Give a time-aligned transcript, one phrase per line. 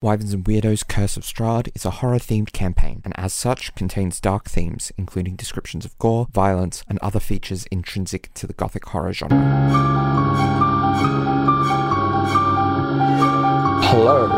[0.00, 4.20] Wyverns and Weirdos Curse of Strahd is a horror themed campaign, and as such contains
[4.20, 9.12] dark themes, including descriptions of gore, violence, and other features intrinsic to the gothic horror
[9.12, 9.36] genre.
[13.90, 14.28] Hello,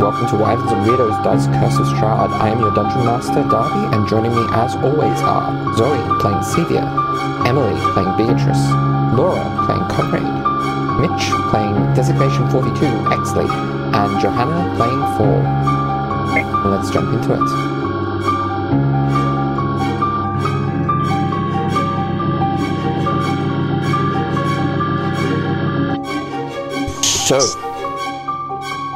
[0.00, 2.30] welcome to Wyverns and Weirdos Curse of Strahd.
[2.40, 7.46] I am your Dungeon Master, Darby, and joining me as always are Zoe playing Sevia,
[7.46, 8.72] Emily playing Beatrice,
[9.12, 10.24] Laura playing Conrad,
[10.98, 16.70] Mitch playing Designation 42, Exley, and Johanna playing 4.
[16.70, 17.48] Let's jump into it.
[27.04, 27.38] So,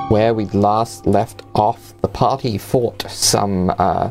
[0.09, 4.11] where we last left off, the party fought some uh,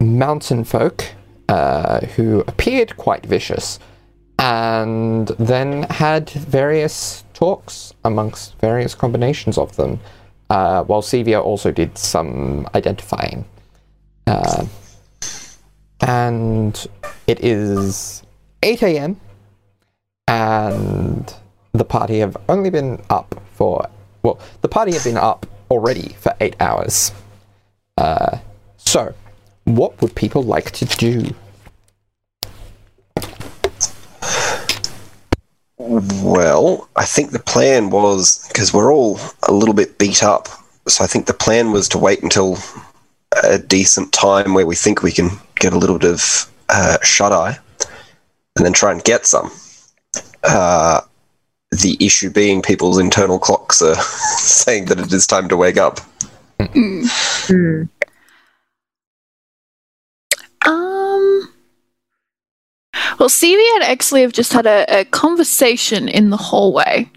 [0.00, 1.04] mountain folk
[1.50, 3.78] uh, who appeared quite vicious
[4.38, 10.00] and then had various talks amongst various combinations of them,
[10.50, 13.44] uh, while Sevia also did some identifying.
[14.26, 14.66] Uh,
[16.00, 16.88] and
[17.28, 18.24] it is
[18.64, 19.20] 8 a.m.,
[20.26, 21.32] and
[21.72, 23.88] the party have only been up for,
[24.24, 27.12] well, the party have been up already for eight hours.
[27.96, 28.38] Uh,
[28.78, 29.14] so,
[29.64, 31.34] what would people like to do?
[35.78, 40.48] Well, I think the plan was because we're all a little bit beat up.
[40.88, 42.58] So I think the plan was to wait until
[43.44, 47.32] a decent time where we think we can get a little bit of uh, shut
[47.32, 47.58] eye
[48.56, 49.50] and then try and get some.
[50.42, 51.00] Uh,
[51.70, 53.94] the issue being people's internal clocks are
[54.38, 56.00] saying that it is time to wake up.
[56.58, 57.88] Um.
[63.18, 67.10] Well, Sevia and Exley have just had a, a conversation in the hallway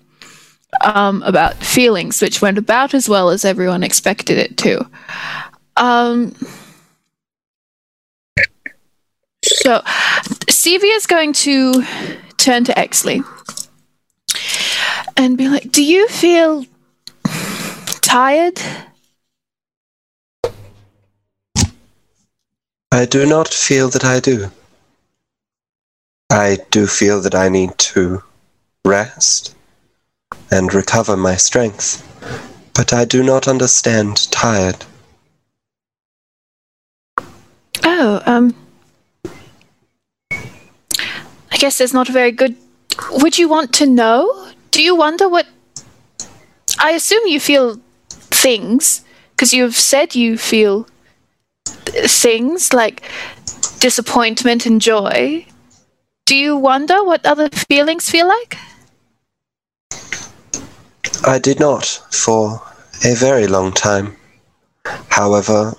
[0.81, 4.89] um, about feelings, which went about as well as everyone expected it to.
[5.77, 6.35] Um.
[9.43, 9.81] So,
[10.49, 11.85] Sevia is going to
[12.37, 13.23] turn to Exley
[15.17, 16.65] and be like, "Do you feel
[18.01, 18.59] tired?"
[22.93, 24.51] I do not feel that I do.
[26.31, 28.23] I do feel that I need to
[28.85, 29.53] rest
[30.49, 32.07] and recover my strength,
[32.73, 34.85] but I do not understand tired.
[37.83, 38.55] Oh, um.
[40.31, 42.55] I guess there's not a very good.
[43.11, 44.51] Would you want to know?
[44.71, 45.47] Do you wonder what.
[46.79, 47.77] I assume you feel
[48.09, 50.87] things, because you've said you feel
[51.65, 53.03] things like
[53.79, 55.45] disappointment and joy.
[56.31, 58.57] Do you wonder what other feelings feel like?
[61.27, 62.61] I did not for
[63.03, 64.15] a very long time.
[65.09, 65.73] However,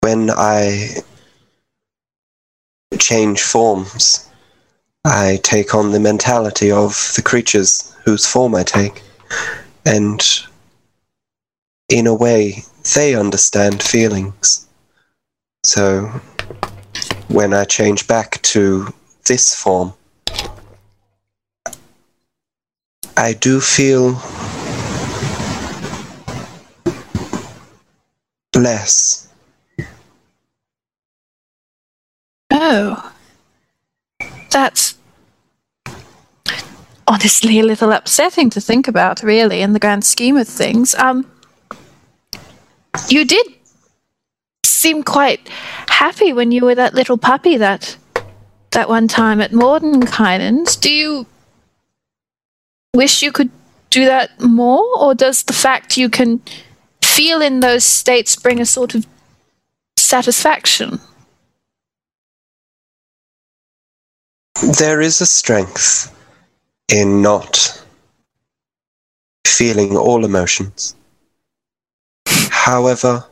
[0.00, 0.96] when I
[2.98, 4.28] change forms,
[5.06, 9.00] I take on the mentality of the creatures whose form I take,
[9.86, 10.20] and
[11.88, 14.66] in a way, they understand feelings.
[15.64, 16.02] So,
[17.28, 18.92] when I change back to
[19.26, 19.92] this form,
[23.16, 24.20] I do feel
[28.54, 29.28] less.
[32.50, 33.12] Oh.
[34.50, 34.96] That's
[37.06, 40.94] honestly a little upsetting to think about, really, in the grand scheme of things.
[40.94, 41.30] Um,
[43.08, 43.46] you did
[44.64, 45.46] seem quite
[45.88, 47.96] happy when you were that little puppy that
[48.76, 50.76] that one time at Mordenkainen's.
[50.76, 51.26] Do you
[52.94, 53.50] wish you could
[53.88, 56.42] do that more, or does the fact you can
[57.02, 59.06] feel in those states bring a sort of
[59.96, 61.00] satisfaction?
[64.78, 66.14] There is a strength
[66.92, 67.82] in not
[69.46, 70.94] feeling all emotions.
[72.26, 73.24] However,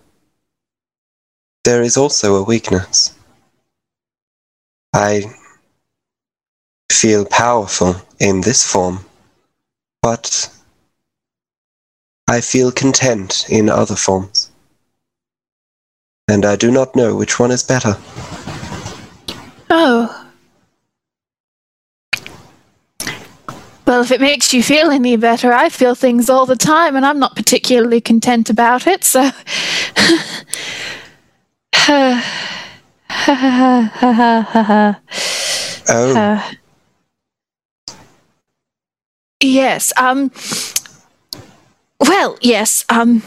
[1.65, 3.14] there is also a weakness.
[4.95, 5.25] I
[6.93, 9.01] feel powerful in this form,
[10.01, 10.49] but
[12.29, 14.53] I feel content in other forms.
[16.29, 17.97] And I do not know which one is better.
[19.69, 20.31] Oh.
[23.87, 27.05] Well, if it makes you feel any better, I feel things all the time and
[27.05, 29.29] I'm not particularly content about it, so.
[33.27, 34.97] Oh,
[36.17, 36.53] Uh,
[39.43, 39.93] yes.
[39.97, 40.31] Um.
[42.01, 42.85] well, yes.
[42.89, 43.23] Um,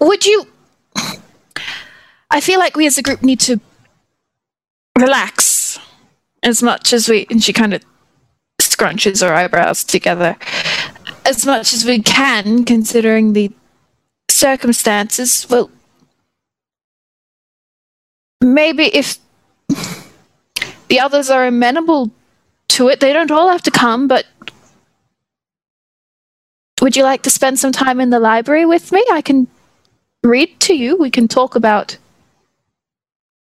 [0.00, 0.46] would you?
[2.30, 3.60] I feel like we as a group need to
[4.98, 5.78] relax
[6.42, 7.26] as much as we.
[7.30, 7.82] And she kind of
[8.60, 10.36] scrunches her eyebrows together.
[11.24, 13.50] As much as we can, considering the
[14.42, 15.46] circumstances.
[15.48, 15.70] Well,
[18.40, 19.18] maybe if
[20.88, 22.10] the others are amenable
[22.74, 24.26] to it, they don't all have to come, but
[26.80, 29.06] would you like to spend some time in the library with me?
[29.12, 29.46] I can
[30.24, 30.96] read to you.
[30.96, 31.96] We can talk about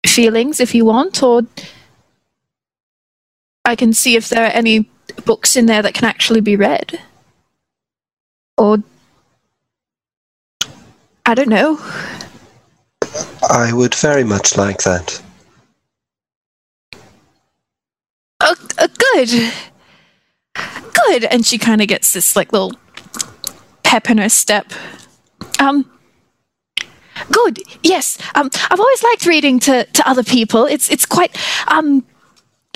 [0.05, 1.41] feelings if you want, or
[3.65, 4.89] I can see if there are any
[5.25, 6.97] books in there that can actually be read.
[8.57, 8.81] Or
[11.27, 11.77] I don't know.
[13.49, 15.21] I would very much like that.
[18.39, 19.53] Oh, uh, good.
[20.53, 21.25] Good.
[21.25, 22.71] And she kind of gets this like little
[23.83, 24.71] pep in her step.
[25.59, 25.91] Um,
[27.29, 27.59] good.
[27.83, 28.17] Yes.
[28.33, 30.63] Um, I've always liked reading to, to other people.
[30.65, 31.37] It's it's quite
[31.67, 32.05] um,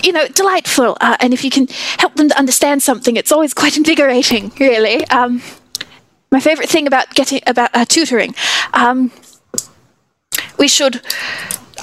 [0.04, 0.98] you know, delightful.
[1.00, 4.52] Uh, and if you can help them to understand something, it's always quite invigorating.
[4.60, 5.06] Really.
[5.08, 5.40] Um,
[6.32, 8.34] my favorite thing about getting about uh, tutoring.
[8.72, 9.12] Um,
[10.58, 11.02] we should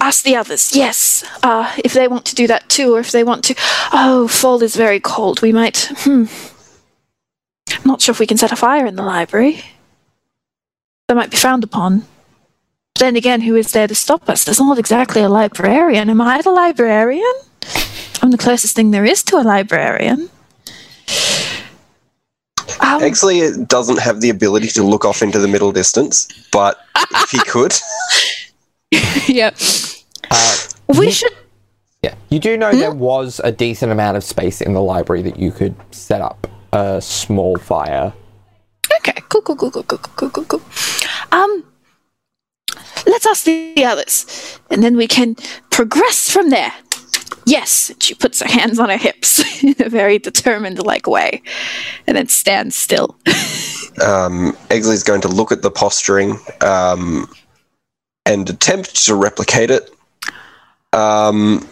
[0.01, 3.23] ask the others, yes, uh, if they want to do that too, or if they
[3.23, 3.55] want to.
[3.93, 5.41] Oh, fall is very cold.
[5.41, 5.91] We might.
[5.99, 6.25] Hmm.
[7.71, 9.61] I'm not sure if we can set a fire in the library.
[11.07, 11.99] That might be frowned upon.
[12.95, 14.43] But then again, who is there to stop us?
[14.43, 16.09] There's not exactly a librarian.
[16.09, 17.33] Am I the librarian?
[18.21, 20.29] I'm the closest thing there is to a librarian.
[22.81, 27.31] Um, it doesn't have the ability to look off into the middle distance, but if
[27.31, 27.73] he could.
[29.27, 29.51] yeah.
[30.31, 30.57] Uh,
[30.87, 31.33] we you, should.
[32.03, 32.15] Yeah.
[32.29, 32.79] You do know hmm?
[32.79, 36.47] there was a decent amount of space in the library that you could set up
[36.71, 38.13] a small fire.
[38.99, 39.19] Okay.
[39.29, 40.61] Cool, cool, cool, cool, cool, cool, cool, cool.
[41.31, 41.63] Um,
[43.05, 45.35] let's ask the others, and then we can
[45.69, 46.73] progress from there.
[47.45, 51.41] Yes, she puts her hands on her hips in a very determined like way,
[52.07, 53.17] and then stands still.
[54.05, 57.27] um, Exley's going to look at the posturing um,
[58.25, 59.89] and attempt to replicate it.
[60.93, 61.67] Um,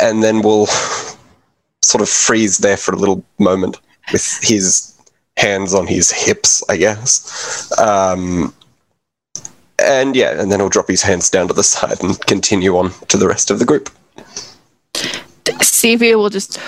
[0.00, 0.66] and then we'll
[1.82, 3.80] sort of freeze there for a little moment
[4.12, 4.92] with his
[5.36, 7.72] hands on his hips, I guess.
[7.78, 8.54] Um,
[9.78, 12.92] and yeah, and then he'll drop his hands down to the side and continue on
[13.08, 13.90] to the rest of the group.
[15.62, 16.58] Sevia will just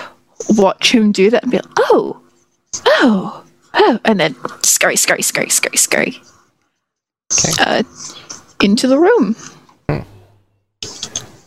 [0.50, 2.21] watch him do that and be like, "Oh,
[2.87, 6.23] oh, oh," and then scurry, scurry, scurry, scurry, scurry
[7.61, 7.83] uh,
[8.62, 9.35] into the room.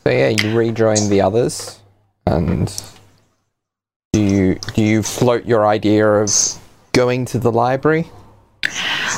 [0.03, 1.79] So yeah, you rejoin the others,
[2.25, 2.67] and
[4.13, 6.31] do you do you float your idea of
[6.93, 8.09] going to the library?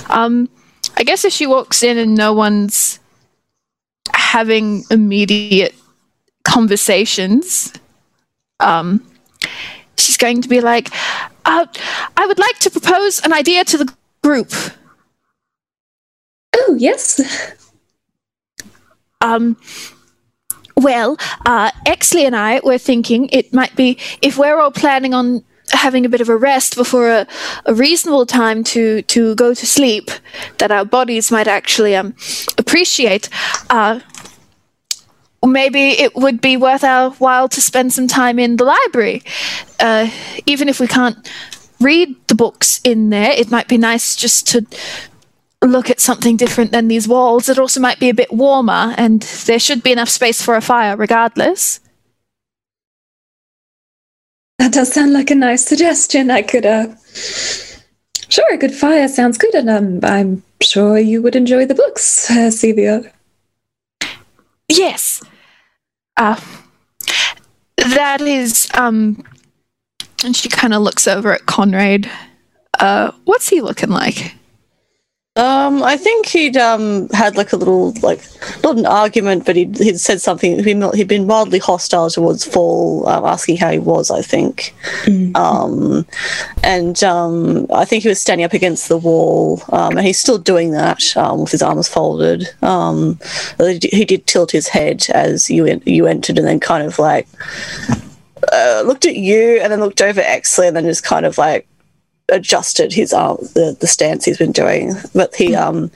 [0.10, 0.50] Um,
[0.98, 3.00] I guess if she walks in and no one's
[4.14, 5.74] having immediate
[6.44, 7.74] conversations,
[8.60, 9.06] um,
[9.98, 10.90] she's going to be like,
[11.46, 11.66] uh,
[12.18, 13.94] "I would like to propose an idea to the
[14.24, 14.54] group."
[16.56, 17.20] Oh, yes.
[19.24, 19.56] Um,
[20.76, 25.44] well, uh, Exley and I were thinking it might be if we're all planning on
[25.72, 27.28] having a bit of a rest before a,
[27.66, 30.12] a reasonable time to, to go to sleep,
[30.58, 32.14] that our bodies might actually um,
[32.58, 33.30] appreciate.
[33.70, 34.00] Uh,
[35.46, 39.24] maybe it would be worth our while to spend some time in the library.
[39.80, 40.10] Uh,
[40.46, 41.30] even if we can't
[41.80, 44.66] read the books in there, it might be nice just to
[45.62, 47.50] look at something different than these walls.
[47.50, 50.62] It also might be a bit warmer, and there should be enough space for a
[50.62, 51.80] fire regardless.
[54.60, 56.32] That does sound like a nice suggestion.
[56.32, 56.96] I could, uh,
[58.30, 62.30] sure, a good fire sounds good, and um, I'm sure you would enjoy the books,
[62.32, 62.52] uh.
[64.70, 65.22] Yes.
[66.16, 66.40] Uh,
[67.78, 69.24] that is, um,
[70.24, 72.10] and she kind of looks over at Conrad.
[72.80, 74.36] Uh, what's he looking like?
[75.36, 78.22] Um, I think he'd um had like a little like
[78.64, 80.58] not an argument, but he'd, he'd said something.
[80.58, 84.12] He'd been, he'd been mildly hostile towards Fall, um, asking how he was.
[84.12, 84.76] I think,
[85.34, 86.06] um,
[86.62, 90.38] and um, I think he was standing up against the wall, um, and he's still
[90.38, 92.48] doing that um, with his arms folded.
[92.62, 93.20] Um,
[93.58, 96.86] he did- he did tilt his head as you en- you entered, and then kind
[96.86, 97.28] of like
[98.52, 101.68] uh, looked at you, and then looked over Exley, and then just kind of like
[102.30, 105.60] adjusted his arm the, the stance he's been doing but he hmm.
[105.60, 105.92] um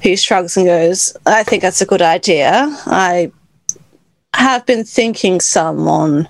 [0.00, 3.30] he shrugs and goes i think that's a good idea i
[4.36, 6.28] have been thinking some on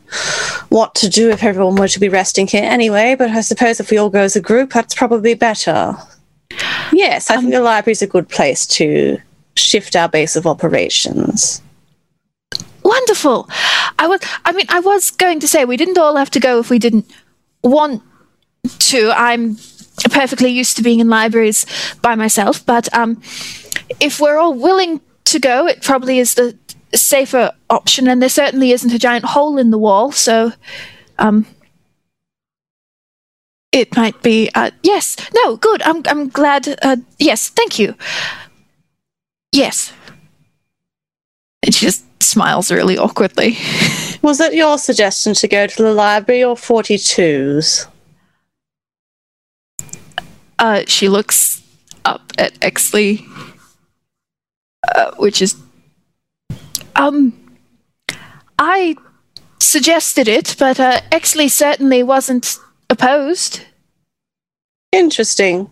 [0.68, 3.90] what to do if everyone were to be resting here anyway, but I suppose if
[3.90, 5.94] we all go as a group, that's probably better.
[6.92, 9.18] Yes, I think um the library's a good place to
[9.56, 11.62] shift our base of operations.
[12.84, 13.48] Wonderful.
[13.98, 14.20] I was.
[14.44, 16.78] I mean, I was going to say we didn't all have to go if we
[16.78, 17.10] didn't
[17.64, 18.02] want
[18.68, 19.12] to.
[19.14, 19.56] I'm
[20.10, 21.66] perfectly used to being in libraries
[22.02, 23.20] by myself, but um,
[24.00, 26.56] if we're all willing to go, it probably is the
[26.94, 30.52] safer option, and there certainly isn't a giant hole in the wall, so
[31.18, 31.46] um,
[33.72, 34.50] it might be.
[34.54, 35.16] Uh, yes.
[35.34, 35.56] No.
[35.56, 35.82] Good.
[35.82, 36.02] I'm.
[36.06, 36.78] I'm glad.
[36.82, 37.48] Uh, yes.
[37.50, 37.94] Thank you.
[39.52, 39.92] Yes.
[41.62, 43.56] And she just smiles really awkwardly.
[44.22, 47.86] Was it your suggestion to go to the library or 42's?
[50.58, 51.62] Uh, she looks
[52.04, 53.24] up at Exley,
[54.94, 55.56] uh, which is.
[56.94, 57.32] Um.
[58.58, 58.96] I
[59.60, 62.56] suggested it, but uh, Exley certainly wasn't
[62.88, 63.60] opposed.
[64.92, 65.68] Interesting.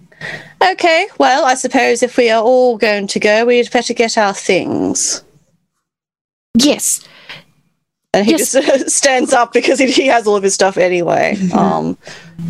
[0.62, 4.34] Okay, well, I suppose if we are all going to go, we'd better get our
[4.34, 5.22] things.
[6.58, 7.00] Yes.
[8.12, 8.52] And he Yes.
[8.52, 11.96] just stands up because he, he has all of his stuff anyway, um,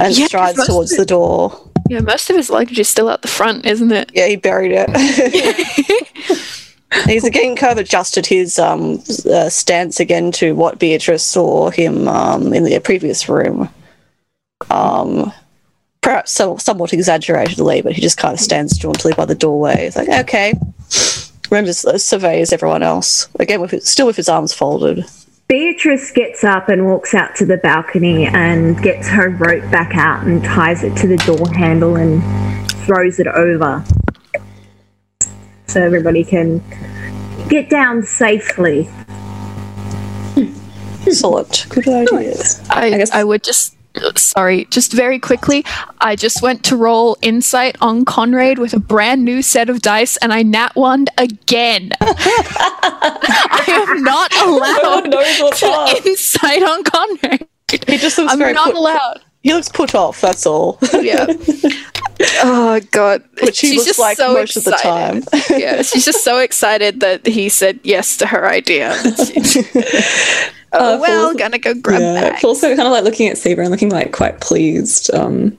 [0.00, 1.70] and Yeah, strides towards the door.
[1.88, 4.10] Yeah, most of his luggage is still out the front, isn't it?
[4.14, 4.90] Yeah, he buried it.
[7.06, 12.08] He's again kind of adjusted his um, uh, stance again to what Beatrice saw him
[12.08, 13.68] um, in the previous room.
[14.70, 15.32] Um,
[16.00, 19.84] perhaps so, somewhat exaggeratedly, but he just kind of stands jauntily by the doorway.
[19.84, 20.54] He's like, okay.
[21.50, 25.04] Just uh, surveys everyone else again with his, still with his arms folded.
[25.46, 30.26] Beatrice gets up and walks out to the balcony and gets her rope back out
[30.26, 32.22] and ties it to the door handle and
[32.86, 33.84] throws it over.
[35.66, 36.62] So everybody can
[37.48, 38.88] get down safely.
[41.06, 42.66] Excellent, good ideas.
[42.70, 43.76] I, I, guess- would just.
[44.16, 45.64] Sorry, just very quickly.
[46.00, 50.16] I just went to roll insight on Conrad with a brand new set of dice,
[50.18, 51.90] and I nat one again.
[52.00, 57.46] I am not allowed what's to insight on Conrad.
[57.70, 59.20] He just looks I'm very not put, allowed.
[59.42, 60.20] he looks put off.
[60.20, 60.78] That's all.
[60.92, 61.26] Yeah.
[62.42, 63.22] oh god.
[63.42, 65.22] Which he looks like most of the time.
[65.50, 68.94] yeah, she's just so excited that he said yes to her idea.
[70.74, 72.44] oh Uh, well, Paul's- gonna go grab yeah, bags.
[72.44, 75.12] also kind of like looking at Sevia and looking like quite pleased.
[75.14, 75.58] Um,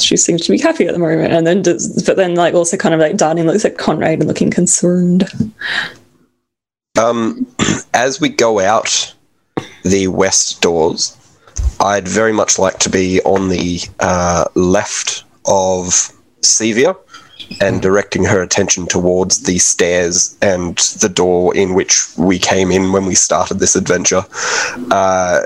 [0.00, 2.76] she seems to be happy at the moment, and then does, but then like also
[2.76, 5.24] kind of like darting looks at Conrad and looking concerned.
[6.98, 7.46] Um,
[7.94, 9.14] as we go out
[9.84, 11.16] the west doors,
[11.80, 15.86] I'd very much like to be on the uh, left of
[16.42, 16.96] Sevia
[17.60, 22.92] and directing her attention towards the stairs and the door in which we came in
[22.92, 24.24] when we started this adventure.
[24.90, 25.40] Uh,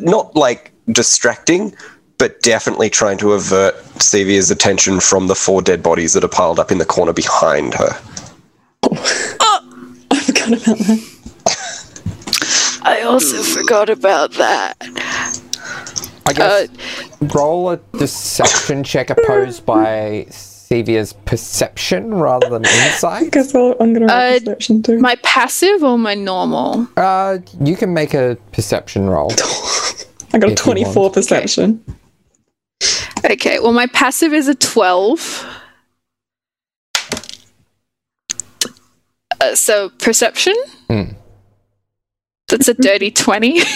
[0.00, 1.74] not like distracting,
[2.18, 6.58] but definitely trying to avert Sevia's attention from the four dead bodies that are piled
[6.58, 7.90] up in the corner behind her.
[10.10, 11.12] I forgot about that.
[12.82, 14.76] I also forgot about that.
[16.26, 23.30] I guess Uh, roll a deception check opposed by Sevia's perception rather than I insight.
[23.32, 24.98] guess I'll, I'm gonna roll Uh, perception too.
[24.98, 26.88] My passive or my normal?
[26.96, 29.30] Uh, you can make a perception roll.
[30.32, 31.82] I got a 24 perception.
[33.24, 35.46] Okay, well, my passive is a 12.
[39.40, 40.54] Uh, so, perception?
[40.88, 41.02] Hmm.
[42.48, 43.60] That's a dirty 20.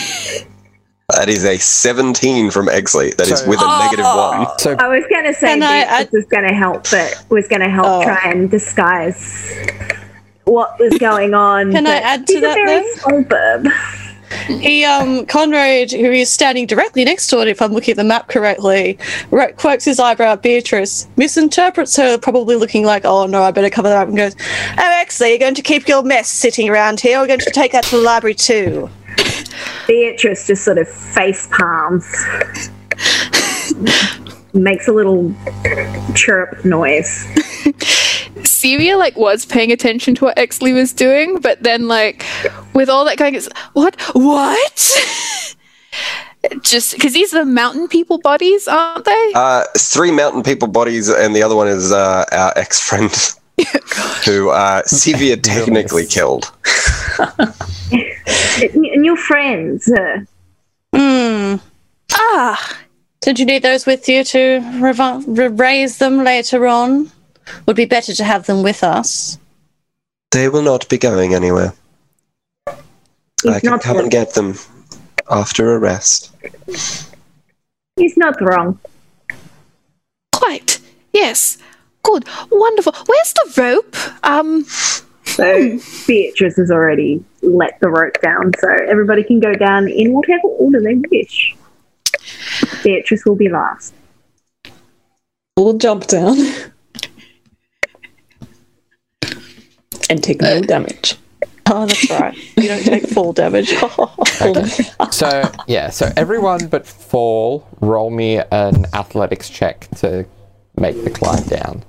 [1.17, 3.15] That is a 17 from Exley.
[3.17, 4.47] That is So- with a negative one.
[4.59, 7.23] So I was going to say Can I this add- was going to help, but
[7.29, 8.03] was going to help Oh.
[8.03, 9.53] try and disguise
[10.45, 11.73] what was going on.
[11.73, 12.89] Can I add to he's that, a very though?
[12.97, 13.73] slow burb.
[14.61, 18.05] He, um, Conrad, who is standing directly next to it, if I'm looking at the
[18.05, 18.97] map correctly,
[19.33, 23.71] right, quirks his eyebrow at Beatrice, misinterprets her, probably looking like, oh no, I better
[23.71, 27.01] cover that up, and goes, oh, actually, you're going to keep your mess sitting around
[27.01, 28.89] here, we're going to take that to the library too.
[29.87, 32.07] Beatrice just sort of face palms,
[34.53, 35.35] makes a little
[36.15, 37.27] chirp noise.
[38.43, 42.25] Sevia, like, was paying attention to what Exley was doing, but then, like,
[42.75, 44.01] with all that going, it's, what?
[44.13, 45.57] What?
[46.63, 49.33] Just because these are the mountain people bodies, aren't they?
[49.35, 53.11] Uh, three mountain people bodies, and the other one is uh, our ex friend
[54.25, 56.51] who uh, Sevia technically killed.
[58.75, 60.19] New friends, uh,
[60.95, 61.57] Hmm.
[62.13, 62.79] ah,
[63.21, 67.11] Did you need those with you to rev- re- raise them later on?
[67.67, 69.39] Would be better to have them with us.
[70.31, 71.73] They will not be going anywhere.
[73.43, 74.55] He's I can not come and get them
[75.31, 76.31] after a rest.
[77.97, 78.79] He's not wrong.
[80.33, 80.79] Quite.
[81.13, 81.59] Yes.
[82.03, 82.25] Good.
[82.51, 82.93] Wonderful.
[83.07, 83.97] Where's the rope?
[84.25, 84.65] Um.
[85.25, 90.49] So Beatrice has already let the rope down, so everybody can go down in whatever
[90.49, 91.55] order they wish.
[92.83, 93.95] Beatrice will be last.
[95.57, 96.37] We'll jump down.
[100.11, 101.17] and take no damage.
[101.73, 102.37] Oh, that's right.
[102.57, 103.73] You don't take full damage.
[104.43, 104.65] Okay.
[105.11, 110.25] so yeah, so everyone but Fall, roll me an athletics check to
[110.79, 111.85] make the climb down.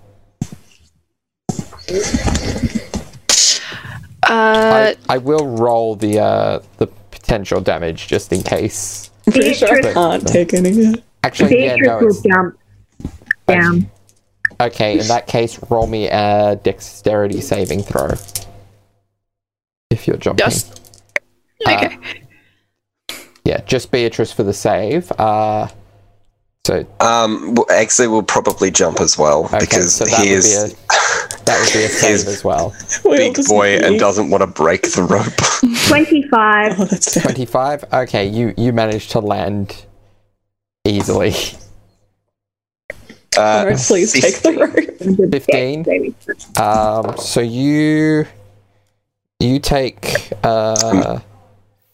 [4.24, 4.94] Uh.
[5.10, 9.10] I, I will roll the uh, the potential damage just in case.
[9.28, 11.04] I'm pretty sure I Beatrice- can't take any.
[11.24, 12.38] Actually, yeah, Beatrice no.
[12.38, 12.60] will jump
[13.48, 13.92] down.
[14.60, 18.12] okay, in that case, roll me a dexterity saving throw.
[19.90, 20.46] If you're jumping.
[20.46, 20.80] Just.
[21.68, 21.98] Okay.
[23.44, 25.12] Yeah, just Beatrice for the save.
[25.14, 25.68] Uh,
[26.66, 30.74] so Um, actually, we'll probably jump as well okay, because so that he would is
[30.74, 30.86] be a
[31.46, 32.76] that would be a He's- save as well.
[33.04, 35.34] We'll big boy and doesn't want to break the rope.
[35.88, 36.80] 25.
[36.80, 37.22] Oh.
[37.22, 37.86] Twenty-five.
[37.94, 39.86] Okay, you you managed to land
[40.86, 41.34] easily.
[43.38, 45.32] Uh, Alright, please take the rope.
[45.32, 46.16] 15.
[46.62, 48.26] Um, so you
[49.40, 51.20] you take uh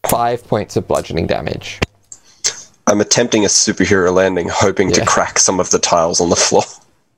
[0.10, 1.80] five points of bludgeoning damage.
[2.88, 6.64] I'm attempting a superhero landing, hoping to crack some of the tiles on the floor.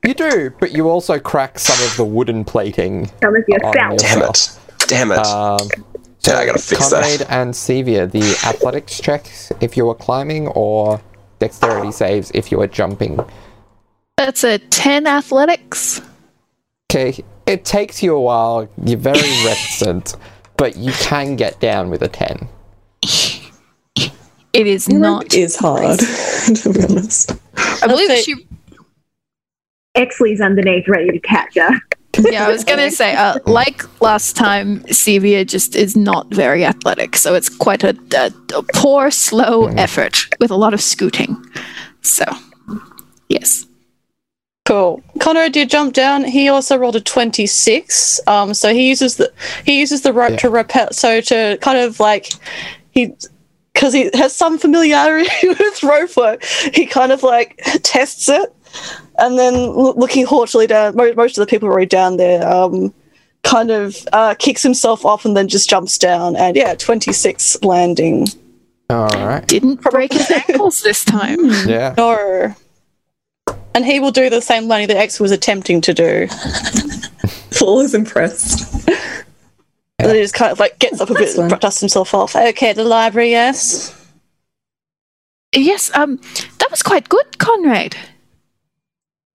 [0.06, 3.06] You do, but you also crack some of the wooden plating.
[3.22, 4.58] Some of on yourself.
[4.86, 5.16] Damn it!
[5.16, 5.26] Damn it!
[5.26, 5.68] Um,
[6.26, 7.02] Yeah, I gotta fix that.
[7.02, 11.00] Conrad and Sevia, the athletics checks if you were climbing, or
[11.38, 13.20] dexterity saves if you were jumping.
[14.16, 16.02] That's a 10 athletics.
[16.90, 18.68] Okay, it takes you a while.
[18.84, 20.16] You're very reticent,
[20.56, 22.48] but you can get down with a ten.
[24.52, 25.26] It is not.
[25.26, 25.98] It is hard,
[26.54, 27.32] to be honest.
[27.56, 28.46] I believe say- she.
[29.94, 31.70] Exley's underneath, ready to catch her.
[32.18, 37.16] Yeah, I was gonna say, uh, like last time, Sevia just is not very athletic,
[37.16, 41.36] so it's quite a, a, a poor, slow effort with a lot of scooting.
[42.02, 42.24] So,
[43.28, 43.66] yes.
[44.66, 45.02] Cool.
[45.20, 46.24] Conrad did jump down.
[46.24, 48.20] He also rolled a twenty-six.
[48.26, 49.32] Um, so he uses the
[49.64, 50.36] he uses the rope Yeah.
[50.38, 50.92] to repel.
[50.92, 52.32] So to kind of like
[52.90, 53.14] he
[53.72, 56.44] because he has some familiarity with rope work.
[56.74, 58.54] He kind of like tests it,
[59.20, 60.96] and then loo- looking haughtily down.
[60.96, 62.46] Most, most of the people already down there.
[62.46, 62.92] Um,
[63.42, 66.36] kind of uh, kicks himself off and then just jumps down.
[66.36, 68.26] And yeah, twenty-six landing.
[68.90, 69.46] All right.
[69.46, 71.38] Didn't break his ankles this time.
[71.66, 71.94] Yeah.
[71.96, 72.54] No.
[73.74, 76.26] And he will do the same landing that X was attempting to do.
[77.56, 78.88] Paul is impressed.
[78.88, 81.58] And then he just kind of like gets up a bit, That's fine.
[81.60, 82.34] dusts himself off.
[82.34, 83.96] Okay, the library, yes.
[85.54, 86.16] Yes, um,
[86.58, 87.96] that was quite good, Conrad.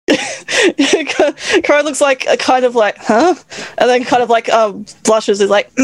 [1.63, 3.35] Cara looks like a kind of like, huh?
[3.77, 5.71] And then kind of like um blushes is like,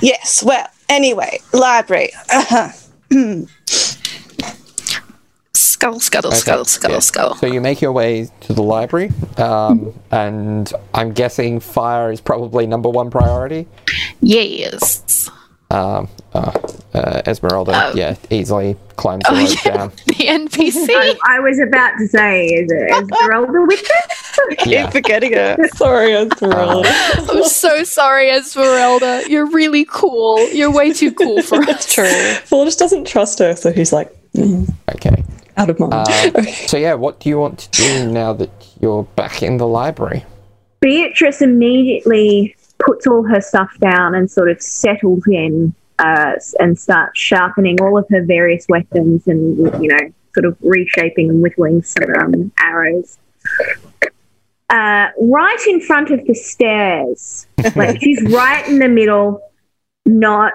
[0.00, 0.42] yes.
[0.44, 2.10] Well, anyway, library.
[2.32, 2.68] Uh-huh.
[5.54, 7.00] Skull, scuttle, Okay, skull, scuttle, yeah.
[7.00, 7.34] skull.
[7.36, 12.66] So you make your way to the library, um, and I'm guessing fire is probably
[12.68, 13.66] number one priority.
[14.20, 15.28] Yes.
[15.72, 16.52] Um, uh,
[16.94, 17.92] uh, Esmeralda, Oh.
[17.94, 19.76] yeah, easily climbs the Oh, rope yeah.
[19.76, 19.92] down.
[20.06, 20.86] The NPC.
[20.90, 24.18] I, I was about to say, is it Esmeralda with this?
[24.66, 24.84] Yeah.
[24.84, 25.74] Keep forgetting it.
[25.76, 26.88] Sorry, Esmeralda.
[27.30, 29.24] I'm so sorry, Esmeralda.
[29.28, 30.38] You're really cool.
[30.52, 31.92] You're way too cool for us.
[31.92, 32.34] True.
[32.48, 35.22] Paul just doesn't trust her, so he's like, mm, Okay.
[35.58, 36.08] out of mind.
[36.34, 36.52] Okay.
[36.66, 40.24] so yeah, what do you want to do now that you're back in the library?
[40.80, 47.18] Beatrice immediately puts all her stuff down and sort of settles in uh, and starts
[47.18, 52.04] sharpening all of her various weapons and, you know, sort of reshaping and whittling some
[52.18, 53.18] um, arrows.
[54.70, 57.46] Uh, right in front of the stairs.
[57.76, 59.40] like she's right in the middle,
[60.06, 60.52] not.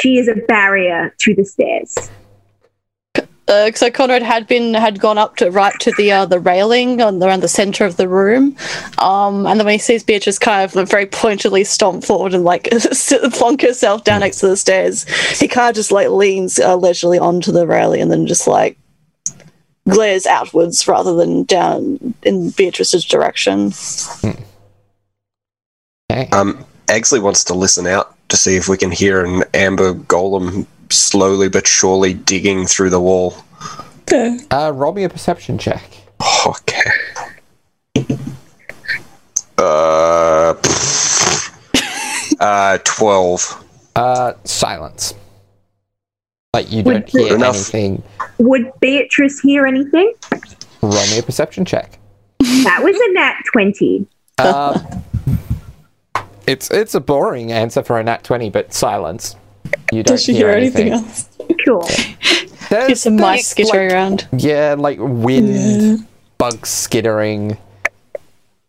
[0.00, 2.10] She is a barrier to the stairs.
[3.48, 7.00] Uh, so Conrad had been had gone up to right to the uh, the railing
[7.00, 8.54] on around the center of the room,
[8.98, 12.68] um, and then when he sees Beatrice kind of very pointedly stomp forward and like
[13.32, 15.08] plonk herself down next to the stairs,
[15.38, 18.76] he kind of just like leans uh, leisurely onto the railing and then just like
[19.88, 23.72] glares outwards rather than down in Beatrice's direction.
[26.10, 26.28] Okay.
[26.32, 30.66] Um, Exley wants to listen out to see if we can hear an amber golem
[30.92, 33.34] slowly but surely digging through the wall.
[34.02, 34.38] Okay.
[34.50, 35.82] Uh, roll me a perception check.
[36.46, 36.82] Okay.
[39.58, 40.54] Uh,
[42.40, 43.64] uh, twelve.
[43.96, 45.14] Uh, silence.
[46.54, 47.54] Like you Would don't hear Enough.
[47.74, 48.02] anything.
[48.38, 50.14] Would Beatrice hear anything?
[50.80, 51.98] Roll me a perception check.
[52.40, 54.06] That was a nat 20.
[54.38, 54.80] Uh,
[56.46, 59.36] it's it's a boring answer for a nat twenty, but silence.
[59.92, 61.08] You don't Does she hear anything anything.
[61.08, 61.28] else?
[61.64, 61.86] Cool.
[62.68, 64.28] There's, Hear some mice there's, skittering like, around.
[64.32, 67.56] Yeah, like wind, bugs skittering.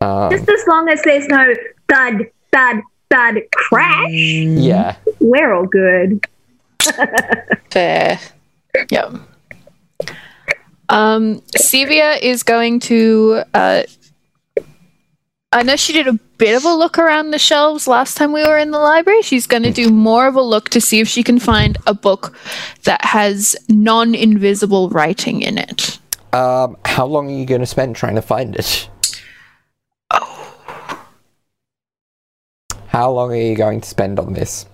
[0.02, 1.54] Um, Just as long as there's no
[1.90, 4.96] thud, thud, thud crash, yeah.
[5.20, 6.26] we're all good.
[7.72, 8.20] Fair.
[8.90, 9.18] Yeah.
[10.88, 13.44] Um, Sevia is going to.
[13.54, 13.84] Uh,
[15.52, 18.42] I know she did a bit of a look around the shelves last time we
[18.42, 19.22] were in the library.
[19.22, 21.94] She's going to do more of a look to see if she can find a
[21.94, 22.36] book
[22.86, 26.00] that has non invisible writing in it.
[26.34, 28.90] Um, how long are you going to spend trying to find it?
[32.88, 34.66] How long are you going to spend on this?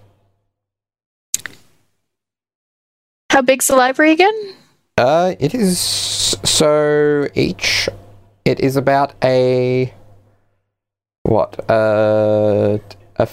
[3.31, 4.55] How big's the library again?
[4.97, 7.89] Uh, it is so each.
[8.45, 9.93] It is about a
[11.25, 11.69] what?
[11.69, 12.77] Uh,
[13.17, 13.27] a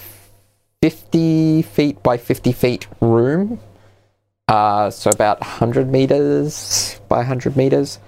[0.81, 3.59] fifty feet by fifty feet room.
[4.47, 7.99] Uh, so about hundred meters by hundred meters,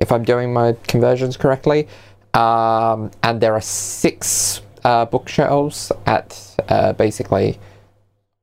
[0.00, 1.88] if I'm doing my conversions correctly.
[2.34, 7.60] Um, and there are six uh, bookshelves at uh, basically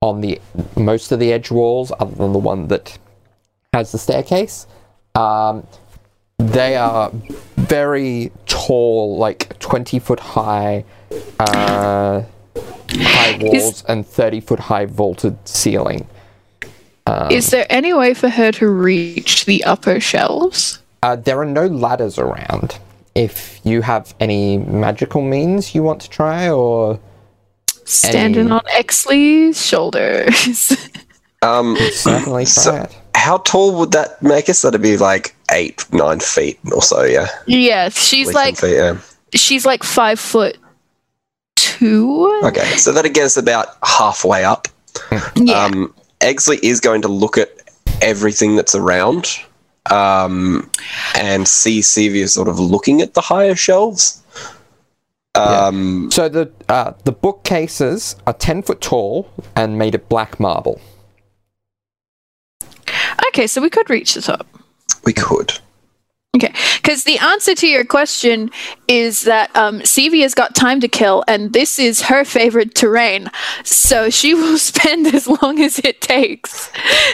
[0.01, 0.39] on the
[0.77, 2.97] most of the edge walls, other than the one that
[3.73, 4.65] has the staircase.
[5.13, 5.67] Um,
[6.37, 7.11] they are
[7.71, 10.84] very tall, like 20 foot high,
[11.39, 12.21] uh,
[12.89, 16.05] high walls and 30 foot high vaulted ceiling.
[17.29, 20.79] Is there any way for her to reach the upper shelves?
[21.01, 22.77] Uh, there are no ladders around.
[23.15, 26.99] If you have any magical means you want to try, or
[27.86, 30.77] Standing Any- on Exley's shoulders.
[31.43, 32.95] Um, certainly try So- it.
[33.21, 34.63] How tall would that make us?
[34.63, 37.03] That'd be like eight, nine feet or so.
[37.03, 38.97] Yeah, yeah, she's Less like feet, yeah.
[39.36, 40.57] she's like five foot
[41.55, 42.41] two.
[42.43, 44.67] Okay, so that'd get us about halfway up.
[45.36, 45.63] Yeah.
[45.65, 47.49] Um, Exley is going to look at
[48.01, 49.27] everything that's around
[49.89, 50.69] um,
[51.15, 54.21] and see Sevia sort of looking at the higher shelves.
[55.34, 60.81] Um, So the uh, the bookcases are 10 foot tall and made of black marble.
[63.31, 64.45] Okay, so we could reach the top.
[65.05, 65.53] We could.
[66.35, 68.51] Okay, because the answer to your question
[68.89, 73.29] is that um, Sevia's got time to kill, and this is her favorite terrain.
[73.63, 76.69] So she will spend as long as it takes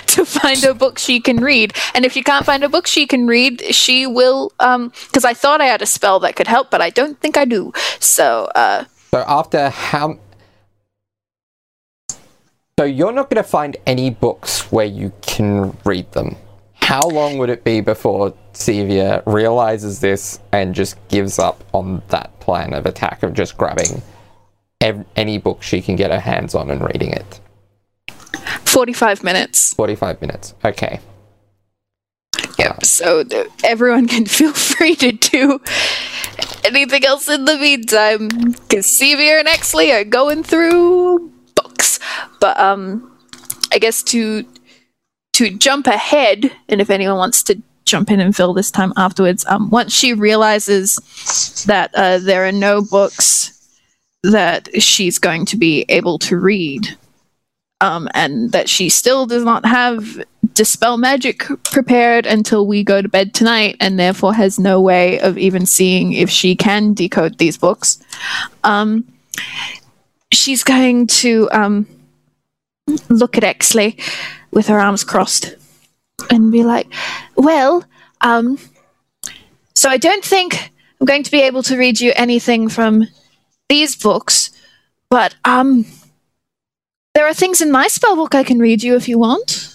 [0.08, 1.76] to find a book she can read.
[1.94, 4.54] And if she can't find a book she can read, she will.
[4.58, 7.46] Because I thought I had a spell that could help, but I don't think I
[7.46, 7.74] do.
[8.00, 10.18] So uh, So after how.
[12.80, 16.36] So you're not going to find any books where you can read them.
[16.76, 22.40] How long would it be before Sevia realizes this and just gives up on that
[22.40, 24.04] plan of attack of just grabbing
[24.80, 27.40] ev- any book she can get her hands on and reading it?
[28.66, 29.74] 45 minutes.
[29.74, 30.54] 45 minutes.
[30.64, 31.00] Okay.
[32.60, 32.78] Yep.
[32.78, 32.84] Uh.
[32.84, 35.60] So th- everyone can feel free to do
[36.64, 41.32] anything else in the meantime, because Sevia and Exley are going through
[41.78, 42.00] books.
[42.40, 43.12] But um,
[43.72, 44.46] I guess to
[45.34, 49.46] to jump ahead, and if anyone wants to jump in and fill this time afterwards,
[49.48, 50.96] um, once she realizes
[51.68, 53.54] that uh, there are no books
[54.24, 56.98] that she's going to be able to read,
[57.82, 63.08] um, and that she still does not have dispel magic prepared until we go to
[63.08, 67.58] bed tonight, and therefore has no way of even seeing if she can decode these
[67.60, 68.00] books.
[68.64, 69.06] Um,
[70.32, 71.88] she's going to um,
[73.10, 74.00] look at Exley
[74.52, 75.56] with her arms crossed
[76.30, 76.88] and be like,
[77.36, 77.84] "Well,
[78.22, 78.58] um,
[79.76, 83.08] so I don't think I'm going to be able to read you anything from
[83.70, 84.52] these books,
[85.10, 85.86] but um."
[87.14, 89.74] There are things in my spellbook I can read you if you want.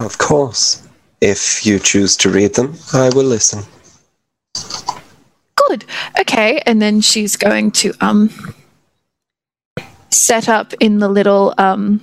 [0.00, 0.82] Of course.
[1.20, 3.62] If you choose to read them, I will listen.
[5.68, 5.84] Good.
[6.18, 8.30] Okay, and then she's going to um
[10.10, 12.00] set up in the little um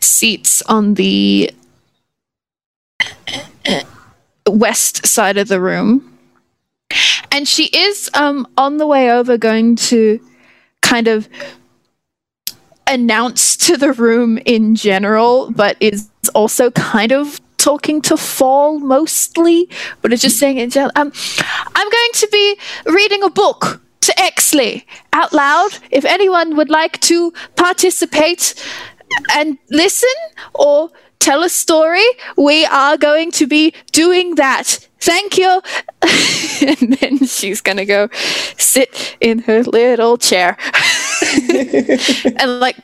[0.00, 1.50] seats on the
[4.46, 6.18] west side of the room.
[7.30, 10.20] And she is um on the way over going to
[10.82, 11.28] kind of
[12.86, 19.68] announce to the room in general, but is also kind of talking to Fall mostly,
[20.00, 20.90] but it's just saying in general.
[20.96, 21.12] Um,
[21.74, 26.98] I'm going to be reading a book to Exley out loud if anyone would like
[27.00, 28.54] to participate
[29.34, 30.18] and listen
[30.54, 32.06] or tell a story.
[32.38, 34.88] We are going to be doing that.
[35.00, 35.60] Thank you.
[36.66, 38.08] and then she's going to go
[38.56, 40.56] sit in her little chair.
[42.40, 42.78] and like,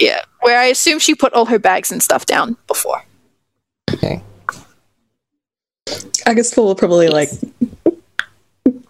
[0.00, 3.04] yeah, where I assume she put all her bags and stuff down before.
[4.04, 4.22] Okay.
[6.26, 7.30] I guess Paul will probably like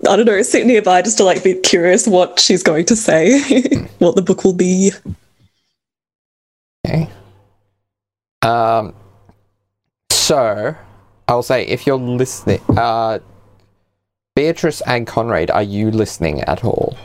[0.09, 3.41] I don't know, sit nearby just to like be curious what she's going to say,
[3.99, 4.93] what the book will be.
[6.87, 7.09] Okay.
[8.43, 8.95] Um.
[10.11, 10.75] So,
[11.29, 13.19] I'll say if you're listening, uh,
[14.37, 16.97] Beatrice and Conrad, are you listening at all?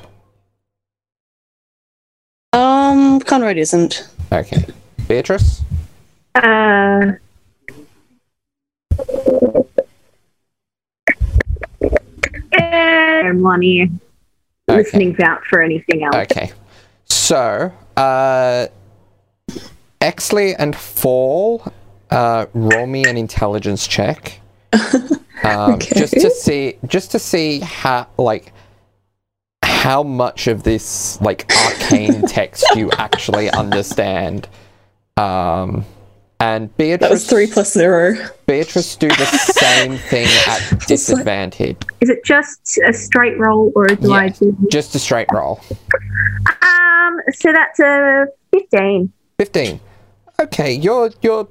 [2.54, 4.10] Um, Conrad isn't.
[4.32, 4.66] Okay.
[5.08, 5.62] Beatrice.
[6.36, 7.14] Uh,
[12.52, 13.88] yeah, one ear.
[14.70, 14.78] Okay.
[14.78, 16.16] Listening's out for anything else.
[16.16, 16.52] Okay.
[17.06, 18.68] So, uh,
[20.02, 21.72] Exley and Fall,
[22.12, 24.40] uh, roll me an intelligence check.
[25.42, 25.98] Um, Okay.
[25.98, 28.52] Just to see, just to see how, like,
[29.64, 34.50] how much of this, like, arcane text you actually understand.
[35.16, 35.86] Um,
[36.42, 38.16] and Beatrice, That was three plus zero.
[38.46, 41.78] Beatrice do the same thing at disadvantage.
[42.02, 44.30] Is it just a straight roll or do I Yeah.
[44.40, 44.58] do?
[44.72, 45.60] Just a straight roll.
[46.48, 49.12] Um, so that's a 15.
[49.38, 49.80] 15
[50.42, 51.48] okay you're you're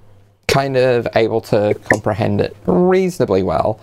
[0.46, 3.80] kind of able to comprehend it reasonably well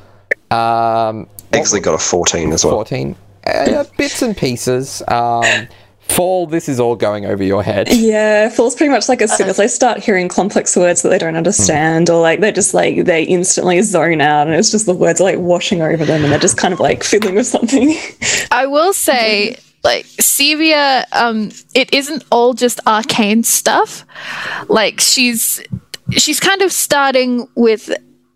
[0.52, 2.74] um Actually got a 14 as well.
[2.76, 3.16] 14
[3.48, 5.68] uh, bits and pieces um
[6.08, 9.50] fall this is all going over your head Yeah, fall's pretty much like as soon
[9.50, 13.06] as they start hearing complex words that they don't understand, or like they're just like
[13.06, 16.32] they instantly zone out, and it's just the words are like washing over them, and
[16.32, 17.98] they're just kind of like fiddling with something.
[18.52, 24.06] I will say, like Sevia, um, it isn't all just arcane stuff.
[24.68, 25.62] Like she's
[26.12, 27.92] she's kind of starting with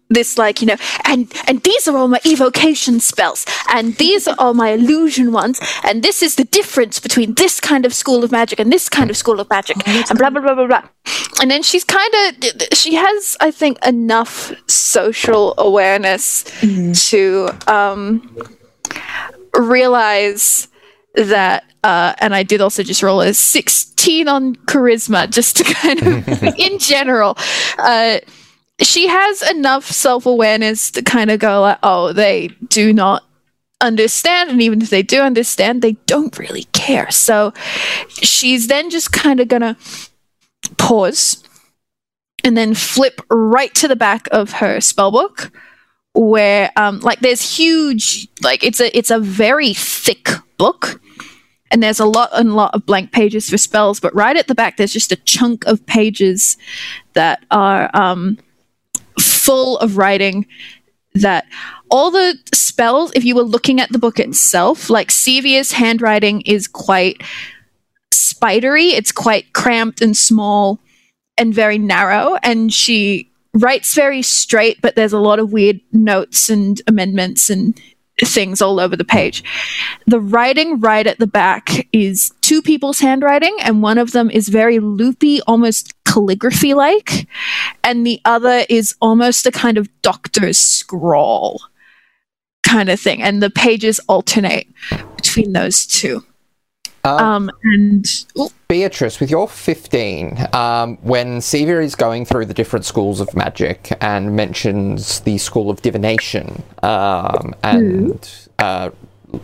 [0.10, 4.36] this like you know and and these are all my evocation spells and these are
[4.40, 8.32] all my illusion ones and this is the difference between this kind of school of
[8.32, 10.84] magic and this kind of school of magic and blah blah blah blah blah.
[11.42, 16.44] And then she's kind of she has i think enough social awareness
[17.10, 18.38] to um
[19.54, 20.68] realize
[21.16, 26.02] that uh, and I did also just roll a 16 on charisma just to kind
[26.06, 27.38] of in general.
[27.78, 28.20] Uh,
[28.82, 33.24] she has enough self-awareness to kind of go like oh they do not
[33.82, 37.10] understand and even if they do understand they don't really care.
[37.12, 37.54] So
[38.10, 39.78] she's then just kind of gonna
[40.78, 41.44] pause
[42.44, 45.52] and then flip right to the back of her spellbook
[46.14, 51.00] where um like there's huge like it's a it's a very thick book
[51.72, 54.56] and there's a lot and lot of blank pages for spells but right at the
[54.56, 56.58] back there's just a chunk of pages
[57.14, 58.38] that are um
[59.50, 60.46] full of writing
[61.16, 61.44] that
[61.90, 66.68] all the spells if you were looking at the book itself like Sevia's handwriting is
[66.68, 67.24] quite
[68.12, 68.90] spidery.
[68.90, 70.80] It's quite cramped and small
[71.36, 72.38] and very narrow.
[72.44, 77.76] And she writes very straight but there's a lot of weird notes and amendments and
[78.24, 79.44] things all over the page.
[80.06, 84.48] The writing right at the back is two people's handwriting and one of them is
[84.48, 87.28] very loopy almost calligraphy like
[87.84, 91.62] and the other is almost a kind of doctor's scrawl
[92.64, 94.68] kind of thing and the pages alternate
[95.16, 96.24] between those two.
[97.04, 98.06] Um, um and
[98.68, 103.92] Beatrice, with your 15, um, when Sevia is going through the different schools of magic
[104.02, 108.90] and mentions the school of divination um, and uh,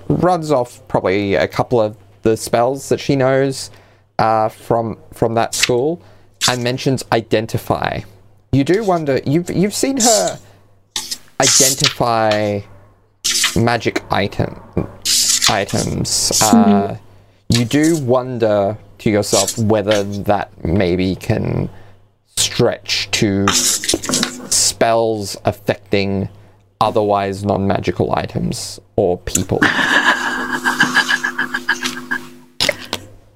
[0.09, 3.71] runs off probably a couple of the spells that she knows
[4.19, 6.01] uh, from from that school
[6.49, 8.01] and mentions identify,
[8.51, 9.19] you do wonder.
[9.25, 10.39] You've you've seen her
[11.41, 12.61] identify
[13.55, 14.61] magic item
[15.49, 16.31] items.
[16.41, 16.97] Uh,
[17.49, 21.69] you do wonder to yourself whether that maybe can
[22.35, 26.29] stretch to spells affecting
[26.81, 29.59] otherwise non-magical items or people.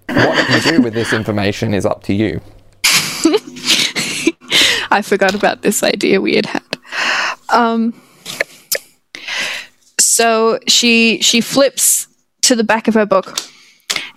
[0.07, 2.41] what you do with this information is up to you.
[4.91, 6.63] I forgot about this idea we had had.
[7.49, 7.99] Um,
[9.99, 12.07] so she she flips
[12.41, 13.37] to the back of her book,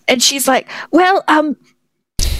[0.08, 1.56] and she's like, "Well, um,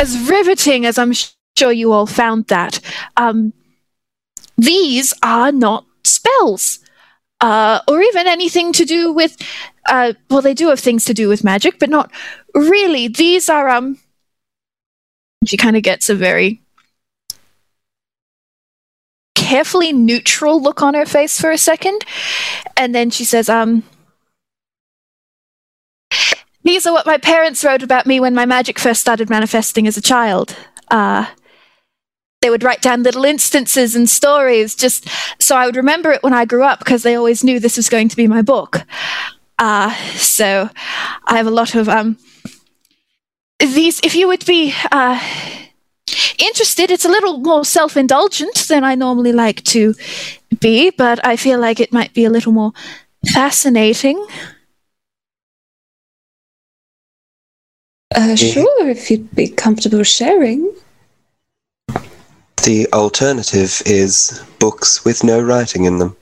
[0.00, 1.12] as riveting as I'm
[1.56, 2.80] sure you all found that,
[3.16, 3.52] um,
[4.56, 6.80] these are not spells,
[7.40, 9.36] uh, or even anything to do with
[9.86, 12.10] uh, well, they do have things to do with magic, but not
[12.54, 13.08] really.
[13.08, 13.98] These are, um,
[15.44, 16.62] she kind of gets a very
[19.52, 22.06] carefully neutral look on her face for a second,
[22.74, 23.82] and then she says, um,
[26.62, 29.98] these are what my parents wrote about me when my magic first started manifesting as
[29.98, 30.56] a child.
[30.90, 31.26] Uh,
[32.40, 35.06] they would write down little instances and stories just
[35.38, 37.90] so I would remember it when I grew up because they always knew this was
[37.90, 38.86] going to be my book.
[39.58, 40.70] Uh, so
[41.26, 42.16] I have a lot of um,
[43.60, 44.00] these.
[44.00, 45.20] If you would be uh,
[46.38, 49.94] interested, it's a little more self indulgent than I normally like to
[50.60, 52.72] be, but I feel like it might be a little more
[53.32, 54.24] fascinating.
[58.14, 60.70] Uh, sure, if you'd be comfortable sharing.
[62.64, 66.16] The alternative is books with no writing in them.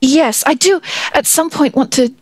[0.00, 0.80] Yes, I do
[1.14, 2.12] at some point want to.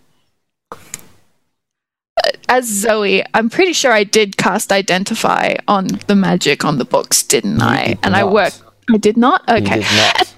[2.48, 7.22] As Zoe, I'm pretty sure I did cast Identify on the magic on the books,
[7.22, 7.86] didn't I?
[7.88, 8.32] did and I not.
[8.32, 8.62] worked.
[8.90, 9.48] I did not?
[9.48, 9.80] Okay.
[9.80, 10.34] did not.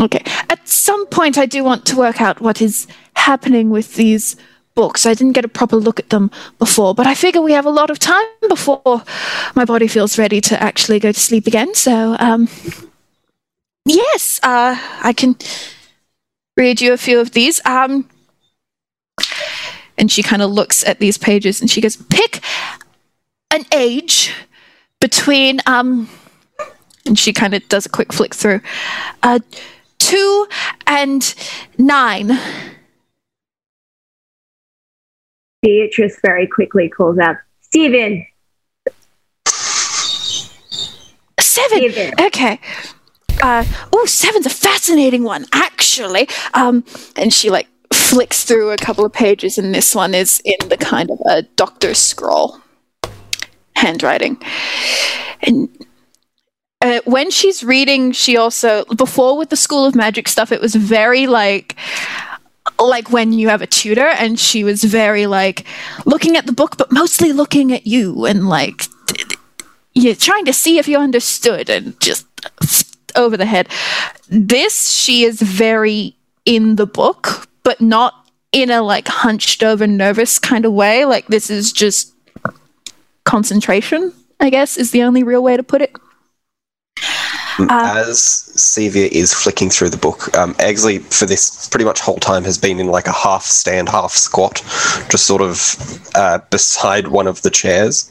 [0.00, 0.22] Okay.
[0.48, 4.36] At some point, I do want to work out what is happening with these
[4.74, 5.04] books.
[5.04, 7.70] I didn't get a proper look at them before, but I figure we have a
[7.70, 9.02] lot of time before
[9.54, 11.74] my body feels ready to actually go to sleep again.
[11.74, 12.48] So, um,
[13.84, 15.36] yes, uh, I can
[16.56, 17.60] read you a few of these.
[17.66, 18.08] Um,
[20.00, 22.42] and she kind of looks at these pages and she goes, pick
[23.50, 24.32] an age
[24.98, 26.08] between, um,
[27.06, 28.60] and she kind of does a quick flick through,
[29.22, 29.38] uh,
[29.98, 30.48] two
[30.86, 31.34] and
[31.76, 32.38] nine.
[35.62, 38.26] Beatrice very quickly calls out, Stephen.
[41.38, 41.92] Seven.
[41.92, 42.14] Seven.
[42.26, 42.58] Okay.
[43.42, 46.28] Uh, oh, seven's a fascinating one, actually.
[46.54, 46.84] Um,
[47.16, 47.68] and she like
[48.10, 51.42] flicks through a couple of pages, and this one is in the kind of a
[51.54, 52.58] doctor's scroll
[53.76, 54.36] handwriting.
[55.42, 55.68] And
[56.80, 60.74] uh, when she's reading, she also before with the School of Magic stuff, it was
[60.74, 61.76] very like
[62.80, 65.64] like when you have a tutor, and she was very like
[66.04, 68.86] looking at the book, but mostly looking at you, and like
[69.94, 72.26] you're trying to see if you understood and just
[73.14, 73.68] over the head.
[74.28, 80.38] This, she is very in the book, but not in a like hunched over nervous
[80.38, 81.04] kind of way.
[81.04, 82.12] Like this is just
[83.24, 85.94] concentration, I guess, is the only real way to put it.
[87.58, 88.18] Uh, As
[88.56, 92.56] Sevia is flicking through the book, um, Exley, for this pretty much whole time, has
[92.56, 94.62] been in like a half stand, half squat,
[95.10, 95.76] just sort of
[96.14, 98.10] uh, beside one of the chairs.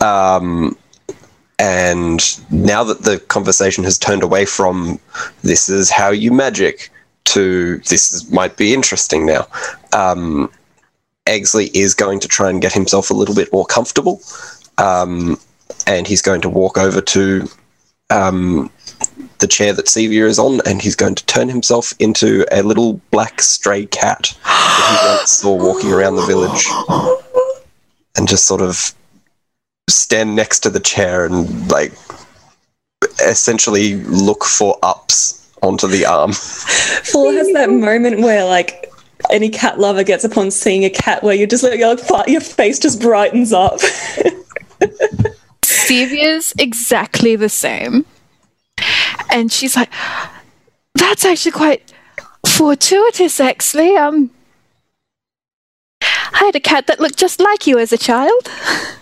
[0.00, 0.76] Um,
[1.58, 4.98] and now that the conversation has turned away from
[5.42, 6.90] this is how you magic
[7.24, 9.46] to this is, might be interesting now,
[9.92, 10.50] um,
[11.26, 14.20] Exley is going to try and get himself a little bit more comfortable.
[14.78, 15.38] Um,
[15.86, 17.48] and he's going to walk over to
[18.10, 18.70] um,
[19.38, 22.94] the chair that Sevia is on, and he's going to turn himself into a little
[23.10, 26.66] black stray cat that he once saw walking around the village,
[28.16, 28.94] and just sort of
[29.88, 31.92] stand next to the chair and like
[33.26, 36.32] essentially look for ups onto the arm.
[37.12, 38.92] Paul has that moment where like
[39.30, 42.26] any cat lover gets upon seeing a cat where you're just like, you're like fi-
[42.26, 43.80] your face just brightens up.
[45.62, 48.04] Sevia's exactly the same.
[49.30, 49.90] And she's like,
[50.94, 51.92] that's actually quite
[52.46, 53.96] fortuitous, actually.
[53.96, 54.30] Um,
[56.02, 58.50] I had a cat that looked just like you as a child.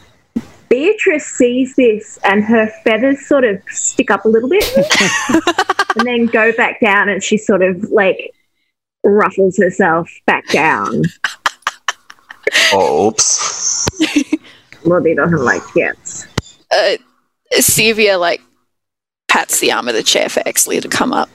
[0.70, 4.64] Beatrice sees this and her feathers sort of stick up a little bit
[5.96, 8.33] and then go back down and she sort of like
[9.04, 11.02] ruffles herself back down.
[12.72, 13.88] Oh, Oops.
[14.85, 16.26] Lottie doesn't like cats.
[16.70, 16.96] Uh,
[17.54, 18.40] Sevia, like,
[19.28, 21.28] pats the arm of the chair for Exley to come up.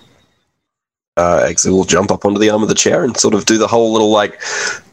[1.17, 3.57] Uh, Exley will jump up onto the arm of the chair and sort of do
[3.57, 4.41] the whole little like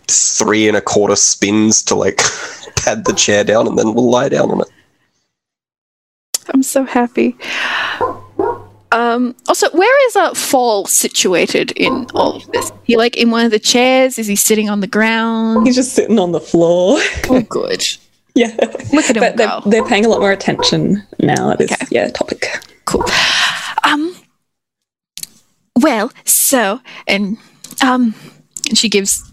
[0.09, 2.21] three and a quarter spins to like
[2.77, 4.69] pad the chair down, and then we'll lie down on it.
[6.53, 7.37] I'm so happy.
[8.91, 12.71] Um, also, where is uh, Fall situated in all of this?
[12.85, 14.19] He like in one of the chairs?
[14.19, 15.67] Is he sitting on the ground?
[15.67, 16.99] He's just sitting on the floor.
[17.31, 17.83] Oh, good.
[18.35, 18.55] yeah.
[18.93, 21.87] Look at him But they're, they're paying a lot more attention now at this Okay.
[21.91, 22.47] yeah topic.
[22.85, 23.05] Cool.
[23.85, 24.15] Um.
[25.81, 27.39] Well, so and
[27.83, 28.15] um,
[28.69, 29.32] and she gives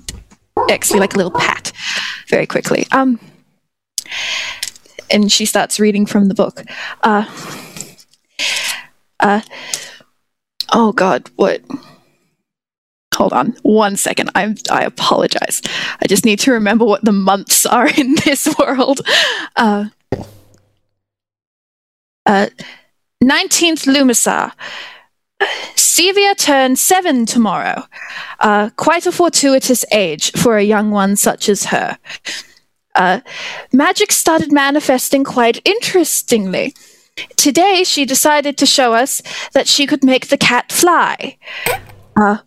[0.68, 1.72] Exley like a little pat,
[2.28, 2.88] very quickly.
[2.92, 3.20] Um.
[5.12, 6.64] And she starts reading from the book.
[7.02, 7.26] Uh.
[9.20, 9.42] Uh.
[10.72, 11.62] Oh God, what?
[13.20, 14.32] hold on one second.
[14.34, 15.62] I'm, I apologize.
[16.02, 19.02] I just need to remember what the months are in this world.
[19.58, 19.86] Uh,
[22.26, 22.48] uh,
[23.22, 24.54] 19th Lumisar.
[25.76, 27.84] Sevia turns seven tomorrow.
[28.40, 31.98] Uh, quite a fortuitous age for a young one such as her.
[32.96, 33.22] Uh,
[33.72, 36.74] magic started manifesting quite interestingly.
[37.36, 39.22] Today, she decided to show us
[39.54, 41.38] that she could make the cat fly.
[42.16, 42.38] Uh,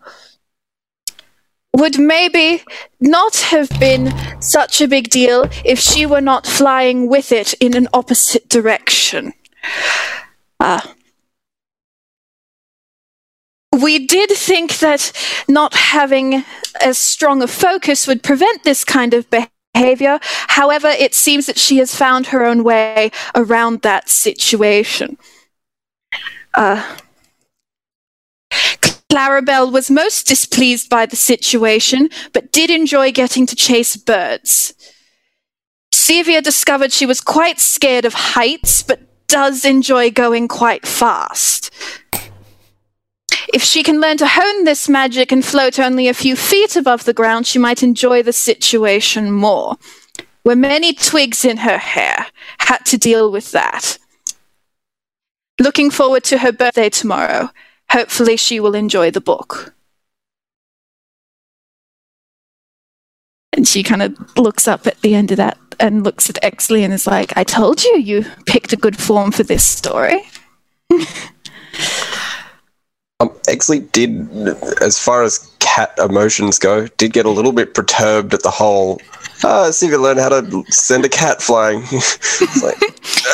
[1.75, 2.63] would maybe
[3.01, 7.75] not have been such a big deal if she were not flying with it in
[7.75, 9.33] an opposite direction.
[10.61, 10.81] Uh,
[13.81, 15.13] we did think that
[15.49, 16.45] not having
[16.81, 20.19] as strong a focus would prevent this kind of behavior.
[20.49, 25.17] However, it seems that she has found her own way around that situation.
[26.55, 26.97] Uh,
[29.11, 34.75] Clarabelle was most displeased by the situation, but did enjoy getting to chase birds.
[35.95, 41.71] Sevia discovered she was quite scared of heights, but does enjoy going quite fast.
[43.53, 47.05] If she can learn to hone this magic and float only a few feet above
[47.05, 49.77] the ground, she might enjoy the situation more.
[50.43, 52.27] Were many twigs in her hair,
[52.59, 53.99] had to deal with that.
[55.61, 57.51] Looking forward to her birthday tomorrow.
[57.91, 59.75] Hopefully, she will enjoy the book.
[63.53, 66.83] And she kind of looks up at the end of that and looks at Exley
[66.85, 70.23] and is like, I told you you picked a good form for this story.
[73.21, 74.29] Um, actually did,
[74.81, 79.01] as far as cat emotions go, did get a little bit perturbed at the whole.
[79.45, 81.83] Ah, see if you learn how to send a cat flying.
[81.93, 82.83] it's like,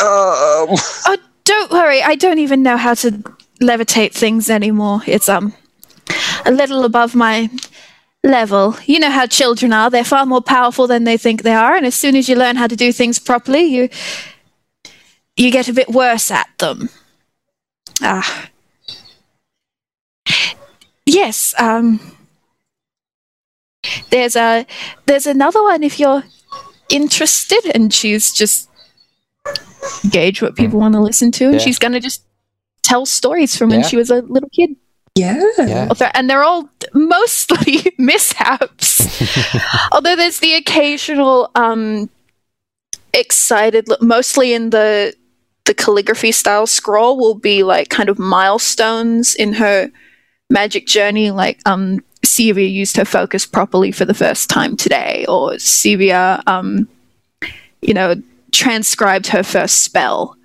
[0.02, 0.76] um,
[1.06, 2.02] Oh, don't worry.
[2.02, 3.12] I don't even know how to
[3.60, 5.00] levitate things anymore.
[5.06, 5.54] It's um
[6.44, 7.50] a little above my
[8.22, 8.76] level.
[8.84, 9.90] You know how children are.
[9.90, 12.56] They're far more powerful than they think they are, and as soon as you learn
[12.56, 13.88] how to do things properly, you
[15.36, 16.90] you get a bit worse at them.
[18.02, 18.48] Ah.
[21.08, 22.00] Yes, um
[24.10, 24.66] there's a
[25.06, 26.22] there's another one if you're
[26.90, 28.68] interested and she's just
[30.10, 31.60] gauge what people want to listen to and Yeah.
[31.60, 32.22] she's going to just
[32.82, 33.86] tell stories from when Yeah.
[33.86, 34.76] she was a little kid
[35.14, 35.42] Yeah.
[35.58, 35.88] Yeah.
[36.14, 39.00] and they're all mostly mishaps
[39.92, 42.10] although there's the occasional um
[43.14, 45.14] excited look mostly in the
[45.64, 49.90] the calligraphy style scroll will be like kind of milestones in her
[50.50, 55.52] magic journey like um Sevia used her focus properly for the first time today or
[55.52, 56.88] Sevia um
[57.82, 58.14] you know
[58.52, 60.36] transcribed her first spell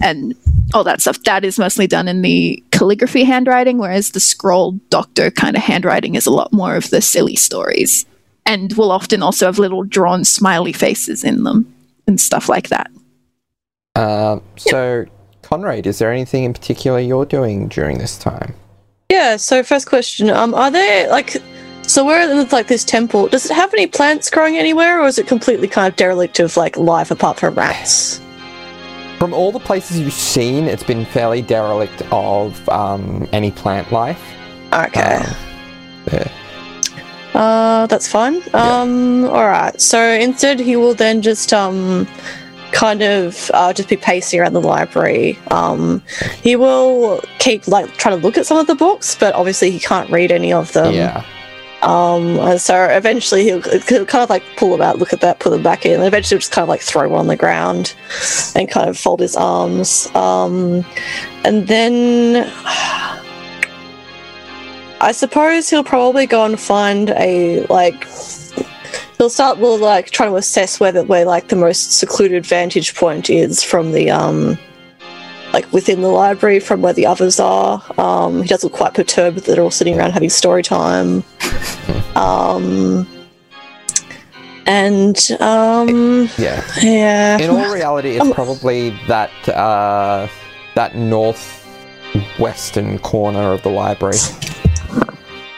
[0.00, 0.34] and
[0.74, 1.22] all that stuff.
[1.24, 6.14] That is mostly done in the calligraphy handwriting, whereas the scroll doctor kind of handwriting
[6.14, 8.06] is a lot more of the silly stories
[8.46, 11.72] and will often also have little drawn smiley faces in them
[12.06, 12.90] and stuff like that.
[13.96, 15.06] Um, so,
[15.42, 18.54] Conrad, is there anything in particular you're doing during this time?
[19.10, 19.36] Yeah.
[19.36, 21.36] So first question: Um, are there like,
[21.82, 23.28] so we're in like this temple?
[23.28, 26.56] Does it have any plants growing anywhere, or is it completely kind of derelict of
[26.56, 28.20] like life apart from rats?
[29.18, 34.22] From all the places you've seen, it's been fairly derelict of um, any plant life.
[34.72, 35.16] Okay.
[35.16, 35.36] Um,
[36.10, 36.28] yeah.
[37.34, 38.42] Uh, that's fine.
[38.54, 39.78] Um, all right.
[39.80, 42.06] So instead, he will then just um,
[42.72, 45.38] kind of uh, just be pacing around the library.
[45.50, 46.02] Um,
[46.42, 49.80] he will keep like trying to look at some of the books, but obviously he
[49.80, 50.94] can't read any of them.
[50.94, 51.24] yeah.
[51.82, 55.50] Um, so eventually he'll, he'll kind of like pull them out, look at that, put
[55.50, 57.94] them back in, and eventually he'll just kind of like throw one on the ground
[58.54, 60.06] and kind of fold his arms.
[60.14, 60.84] Um,
[61.44, 62.50] and then
[65.02, 68.06] I suppose he'll probably go and find a like.
[69.18, 73.28] He'll start we'll like trying to assess whether where like the most secluded vantage point
[73.30, 74.58] is from the um
[75.52, 77.82] like within the library from where the others are.
[77.98, 81.24] Um, he does look quite perturbed that they're all sitting around having story time.
[82.16, 83.06] Um,
[84.66, 86.62] and um, Yeah.
[86.82, 90.26] yeah, In all reality, it's Um, probably that uh,
[90.74, 94.18] that northwestern corner of the library.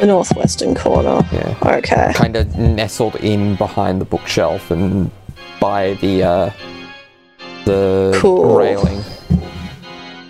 [0.03, 1.20] The northwestern corner.
[1.32, 1.57] Yeah.
[1.78, 2.12] Okay.
[2.12, 5.12] Kind of nestled in behind the bookshelf and
[5.61, 6.50] by the uh,
[7.64, 8.57] the Cool.
[8.57, 9.00] railing.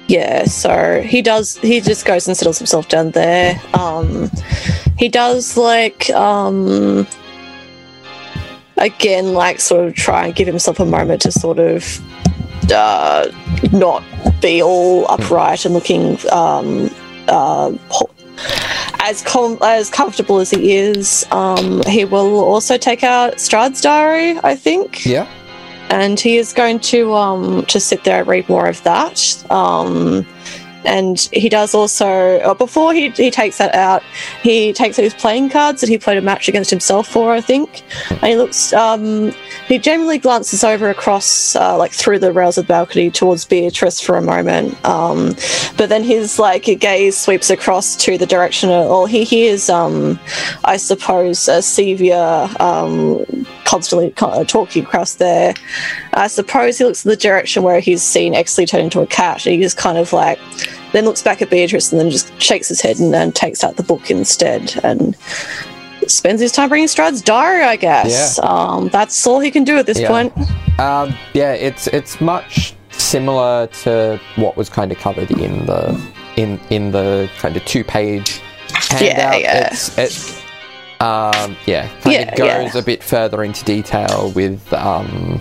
[0.08, 3.58] Yeah, so he does he just goes and settles himself down there.
[3.72, 4.30] Um
[4.98, 7.06] he does like um
[8.76, 11.98] again like sort of try and give himself a moment to sort of
[12.70, 13.26] uh
[13.72, 14.04] not
[14.42, 16.90] be all upright and looking um
[17.28, 17.72] uh
[19.03, 24.38] as com- as comfortable as he is, um, he will also take out Strahd's diary.
[24.42, 25.05] I think.
[25.05, 25.26] Yeah.
[25.90, 29.16] and he is going to um to sit there and read more of that
[29.50, 30.24] um
[30.84, 34.02] and he does also uh, before he, he takes that out
[34.42, 37.40] he takes out his playing cards that he played a match against himself for i
[37.40, 37.82] think.
[38.10, 39.32] And he looks um
[39.68, 44.00] he generally glances over across uh, like through the rails of the balcony towards beatrice
[44.00, 44.82] for a moment.
[44.84, 45.34] Um
[45.76, 50.18] but then his like gaze sweeps across to the direction of or he hears um
[50.64, 55.54] i suppose uh, sevia um constantly talking across there
[56.12, 59.46] I suppose he looks in the direction where he's seen Exley turn into a cat.
[59.46, 60.38] And he just kind of like,
[60.92, 63.76] then looks back at Beatrice and then just shakes his head and then takes out
[63.76, 65.16] the book instead and
[66.06, 68.38] spends his time reading Strahd's diary, I guess.
[68.40, 70.08] Um, that's all he can do at this Yeah.
[70.08, 70.32] point.
[70.78, 75.98] Um, yeah, it's it's much similar to what was kind of covered in the
[76.36, 78.42] in in the kind of two page
[78.90, 79.00] handout.
[79.00, 79.36] yeah.
[79.36, 79.68] yeah.
[79.72, 80.41] It's it
[81.03, 82.80] um yeah, kind Yeah, of goes yeah.
[82.80, 85.40] a bit further into detail with um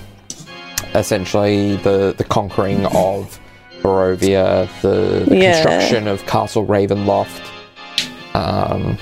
[0.96, 3.40] essentially the the conquering of
[3.82, 5.54] Barovia, the, the Yeah.
[5.64, 7.42] construction of Castle Ravenloft.
[8.34, 8.98] Um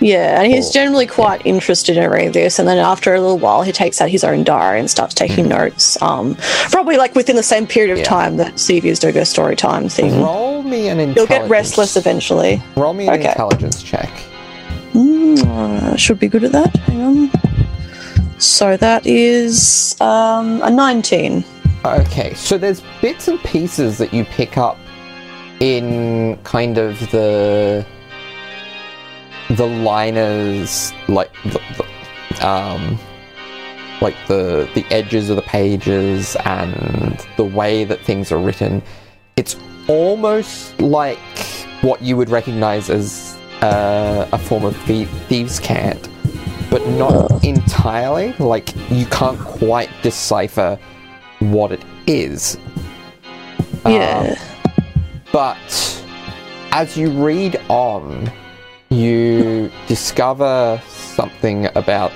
[0.00, 0.72] Yeah, and he's Cool.
[0.72, 2.58] generally quite interested in reading this.
[2.58, 5.48] And then after a little while, he takes out his own diary and starts taking
[5.48, 5.96] notes.
[6.02, 6.36] Um,
[6.70, 7.98] probably like within the same period of.
[7.98, 8.04] Yeah.
[8.04, 10.20] time that Sevia's her story time thing.
[10.22, 12.60] roll me an He'll get restless eventually.
[12.76, 13.28] Roll me an Okay.
[13.30, 14.10] intelligence check.
[14.94, 16.74] Mm, should be good at that.
[16.76, 17.30] Hang on.
[18.38, 21.44] So that is um, a 19.
[21.84, 24.78] Okay, so there's bits and pieces that you pick up
[25.60, 27.84] in kind of the
[29.50, 32.98] the liners, like the, the um,
[34.00, 38.82] like the the edges of the pages and the way that things are written.
[39.36, 39.56] It's
[39.88, 41.18] almost like
[41.82, 46.08] what you would recognize as uh, a form of thie- thieves' cant,
[46.70, 48.32] but not entirely.
[48.38, 50.78] Like you can't quite decipher
[51.40, 52.58] what it is.
[53.84, 54.38] Um, Yeah.
[55.32, 56.02] but
[56.72, 58.30] as you read on,
[58.90, 62.12] you discover something about.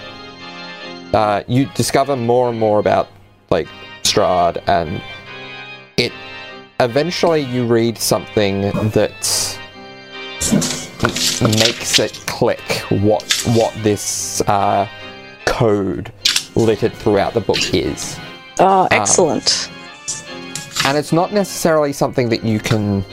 [1.15, 3.09] Uh, you discover more and more about
[3.51, 3.67] like
[4.03, 5.01] Strahd, and
[5.97, 6.13] it
[6.81, 8.61] eventually you read something
[8.91, 9.25] that
[11.43, 12.61] makes it click
[12.91, 13.23] what
[13.55, 14.89] what this uh,
[15.47, 16.13] code
[16.55, 18.19] littered throughout the book is
[18.61, 19.71] Oh, excellent.
[20.85, 23.05] and it's not necessarily something that you can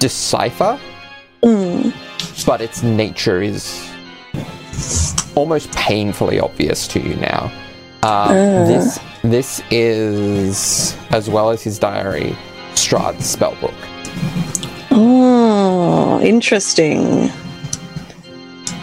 [0.00, 0.78] decipher,
[1.42, 3.88] but its nature is
[5.36, 7.52] almost painfully obvious to you now.
[8.02, 8.28] Uh,
[8.66, 12.36] This this is, as well as his diary,
[12.74, 13.74] Strahd's spellbook.
[16.22, 17.30] Interesting.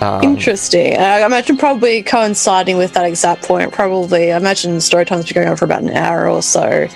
[0.01, 0.97] Um, Interesting.
[0.97, 5.47] I imagine probably coinciding with that exact point, probably, I imagine story time's been going
[5.47, 6.87] on for about an hour or so.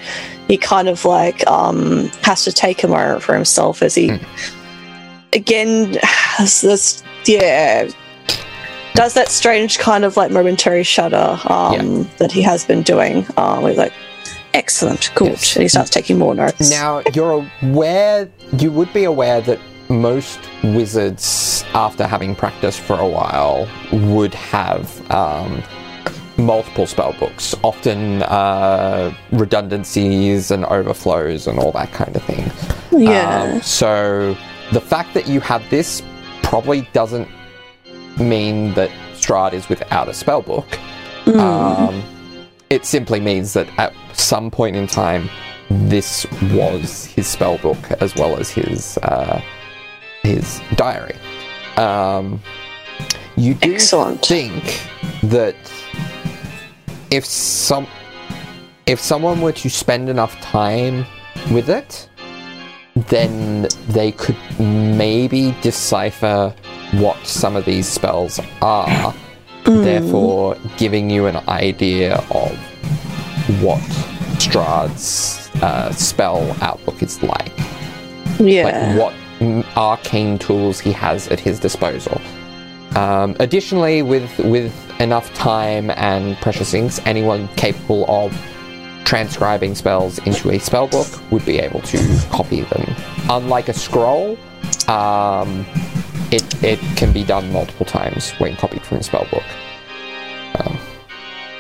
[0.48, 4.20] He kind of like um, has to take a moment for himself as he,
[5.34, 7.90] again, has this, yeah,
[8.94, 13.26] does that strange kind of like momentary shudder um, that he has been doing.
[13.38, 13.94] Um, he's like,
[14.54, 15.30] excellent, good.
[15.30, 15.56] Yes.
[15.56, 16.70] And he starts taking more notes.
[16.70, 19.60] Now, you're aware, you would be aware that
[19.90, 25.64] most wizards, after having practiced for a while, would have um,
[26.38, 32.52] multiple spell books, often uh, redundancies and overflows and all that kind of thing.
[32.92, 33.54] yeah.
[33.54, 34.38] Um, so,
[34.72, 36.02] the fact that you have this
[36.44, 37.28] probably doesn't
[38.18, 40.80] mean that Strahd is without a spell book.
[41.28, 42.04] Um,
[42.70, 45.30] it simply means that at some point in time,
[45.70, 49.42] this was his spell book as well as his uh,
[50.28, 51.16] his diary.
[51.78, 52.42] Um,
[53.36, 54.26] you do Excellent.
[54.26, 54.82] think
[55.24, 55.56] that
[57.12, 57.88] if some
[58.86, 61.06] if someone were to spend enough time
[61.52, 62.10] with it,
[62.96, 66.54] then they could maybe decipher
[66.94, 69.14] what some of these spells are,
[69.66, 72.58] therefore giving you an idea of
[73.62, 73.82] what
[74.40, 77.52] Strahd's uh, spell outlook is like
[78.40, 78.64] yeah.
[78.64, 79.27] like what mm,
[79.76, 82.22] arcane tools he has at his disposal.
[82.96, 88.34] Um, additionally, with with enough time and precious inks, anyone capable of
[89.06, 91.98] transcribing spells into a spell book would be able to
[92.32, 92.96] copy them.
[93.30, 94.38] Unlike a scroll,
[94.88, 95.66] um,
[96.32, 99.44] it it can be done multiple times when copied from a spell book.
[100.60, 100.78] Um,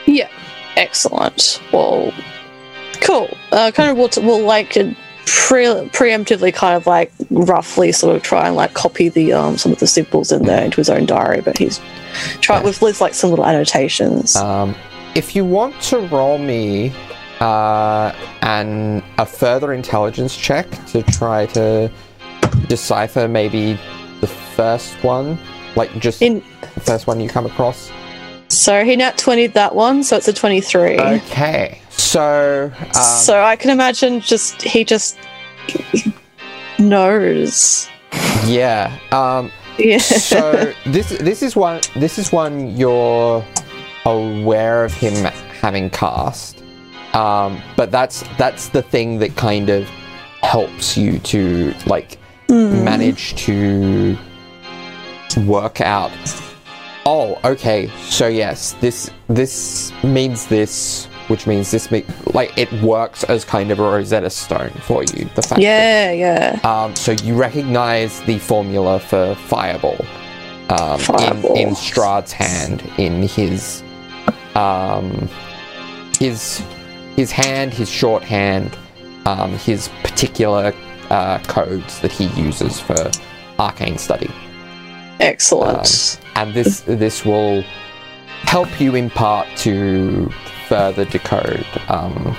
[0.07, 0.29] Yeah,
[0.75, 1.61] excellent.
[1.71, 2.13] Well,
[3.01, 3.29] cool.
[3.51, 4.93] Uh, kind of, we'll, we'll like uh,
[5.27, 9.71] pre- preemptively kind of like roughly sort of try and like copy the um some
[9.71, 11.79] of the symbols in there into his own diary, but he's
[12.41, 14.35] trying with like some little annotations.
[14.35, 14.75] Um,
[15.15, 16.93] if you want to roll me
[17.39, 21.91] uh, an a further intelligence check to try to
[22.67, 23.77] decipher maybe
[24.21, 25.37] the first one,
[25.75, 27.91] like just in the first one you come across.
[28.49, 30.99] so he nat 20 that one, so it's a 23.
[30.99, 35.17] Okay, so um, so I can imagine just he just
[36.79, 37.89] knows.
[38.45, 38.97] yeah.
[39.11, 39.97] Um, Yeah.
[39.99, 43.43] so this this is one this is one you're
[44.05, 45.13] aware of him
[45.61, 46.63] having cast
[47.13, 49.85] um, but that's that's the thing that kind of
[50.41, 52.17] helps you to like
[52.49, 54.17] manage to
[55.45, 56.11] work out
[57.05, 63.23] oh okay so yes this this means this which means this me- like it works
[63.25, 66.59] as kind of a rosetta stone for you the fact that yeah, yeah.
[66.63, 70.05] um, so you recognize the formula for fireball,
[70.69, 71.55] um, Fireball.
[71.55, 73.83] In, in Strahd's hand, in his,
[74.55, 75.29] um,
[76.19, 76.61] his,
[77.15, 78.77] his hand, his shorthand,
[79.25, 80.73] um, his particular
[81.09, 83.11] uh, codes that he uses for
[83.59, 84.29] arcane study,
[85.19, 86.19] Excellent.
[86.35, 87.63] and this this will
[88.43, 90.29] help you in part to
[90.67, 92.35] further decode um,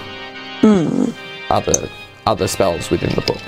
[0.60, 1.04] Hmm.
[1.50, 1.88] other
[2.26, 3.40] other spells within the book.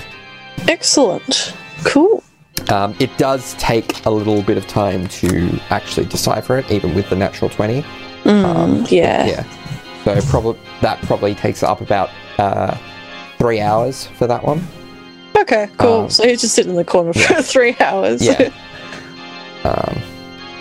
[0.68, 1.54] Excellent.
[1.84, 2.22] Cool.
[2.70, 7.08] Um, it does take a little bit of time to actually decipher it, even with
[7.10, 7.84] the natural 20.
[8.24, 9.26] Mm, yeah.
[9.26, 9.44] Yeah.
[10.04, 12.76] So probably that probably takes up about uh,
[13.38, 14.66] three hours for that one.
[15.36, 16.02] Okay, cool.
[16.02, 17.40] Um, so he's just sitting in the corner for yeah.
[17.42, 18.22] three hours.
[18.24, 18.50] Yeah.
[19.64, 20.00] um,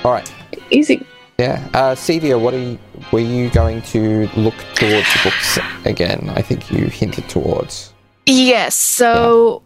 [0.04, 0.32] all right.
[0.72, 1.06] Easy.
[1.38, 1.66] Yeah.
[1.74, 2.80] Uh, Sevia, what are you,
[3.12, 6.32] were you going to look towards the books again?
[6.36, 7.94] I think you hinted towards.
[8.26, 9.64] Yes, so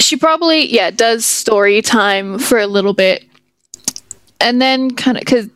[0.00, 3.24] she probably yeah does story time for a little bit,
[4.40, 5.48] and then kind of because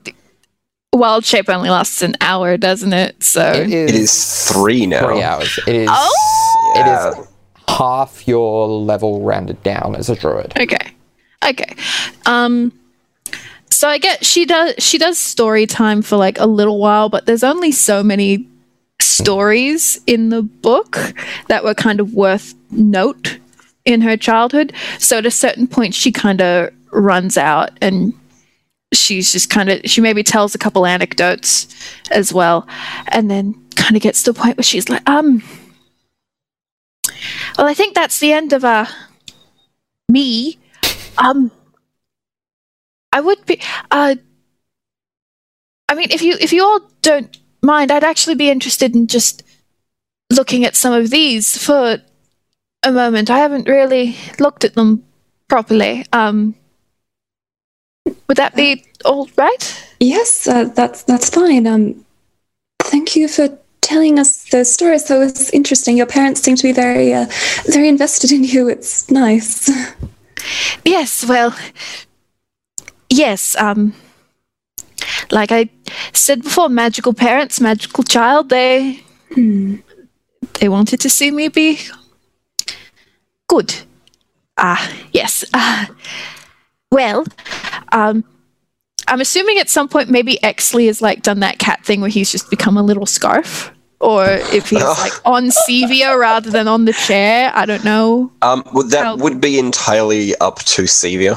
[0.93, 3.23] Wild Shape only lasts an hour, doesn't it?
[3.23, 5.07] So It is, It is three now.
[5.07, 5.59] three hours.
[5.67, 5.89] It is.
[5.91, 6.73] Oh!
[6.77, 7.09] It Yeah.
[7.21, 7.27] is
[7.69, 10.55] half your level rounded down as a druid.
[10.59, 10.93] okay,
[11.45, 11.75] okay.
[12.25, 12.73] Um,
[13.77, 17.27] so I get she does she does story time for like a little while, but
[17.27, 18.49] there's only so many
[19.03, 20.97] stories in the book
[21.49, 23.39] that were kind of worth note
[23.85, 24.73] in her childhood.
[24.99, 28.15] So at a certain point, she kind of runs out and
[28.95, 31.69] she's just kind of, she maybe tells a couple anecdotes
[32.11, 32.67] as well.
[33.09, 35.43] And then kind of gets to the point where she's like, um,
[37.59, 38.87] well, I think that's the end of, uh,
[40.09, 40.59] me.
[41.19, 41.51] Um,
[43.17, 43.59] I would be,
[43.91, 44.17] uh,
[45.89, 49.43] I mean, if you, if you all don't mind, I'd actually be interested in just
[50.31, 51.97] looking at some of these for
[52.83, 53.31] a moment.
[53.31, 55.03] I haven't really looked at them
[55.49, 56.05] properly.
[56.13, 56.57] Um,
[58.29, 59.87] would that be all right?
[59.99, 61.67] Yes, uh, that's that's fine.
[61.67, 62.05] Um,
[62.81, 63.49] thank you for
[63.81, 65.05] telling us those stories.
[65.05, 65.97] That was interesting.
[65.97, 67.25] Your parents seem to be very, uh,
[67.65, 68.69] very invested in you.
[68.69, 69.71] It's nice.
[70.85, 71.57] Yes, well,
[73.17, 73.95] yes, um,
[75.31, 75.71] like I
[76.13, 79.03] said before, magical parents, magical child, they,
[80.61, 81.81] they wanted to see me be
[83.49, 83.75] good.
[84.57, 85.45] Ah, yes.
[85.53, 85.89] Ah,
[86.91, 87.27] well,
[87.93, 88.25] um,
[89.09, 92.33] I'm assuming at some point maybe Exley has like done that cat thing where he's
[92.33, 93.71] just become a little scarf.
[93.99, 98.31] Or if he's like on Sevia rather than on the chair, I don't know.
[98.43, 101.35] Um, well, that How- would be entirely up to Sevia,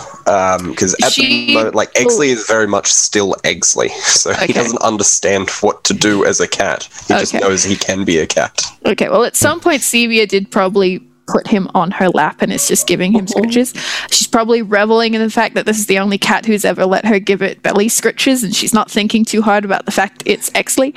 [0.69, 4.47] because at She- the moment, like Exley is very much still Exley, so Okay.
[4.47, 6.89] he doesn't understand what to do as a cat.
[7.07, 8.61] He just knows he can be a cat.
[8.85, 11.01] Okay, well, at some point, Sevia did probably
[11.31, 13.41] put him on her lap and is just giving him uh-huh.
[13.41, 13.75] scritches.
[14.11, 17.05] She's probably reveling in the fact that this is the only cat who's ever let
[17.05, 20.49] her give it belly scritches, and she's not thinking too hard about the fact it's
[20.51, 20.93] Exley.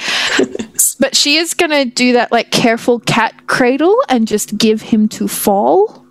[1.00, 5.28] but she is gonna do that like careful cat cradle and just give him to
[5.28, 6.01] fall.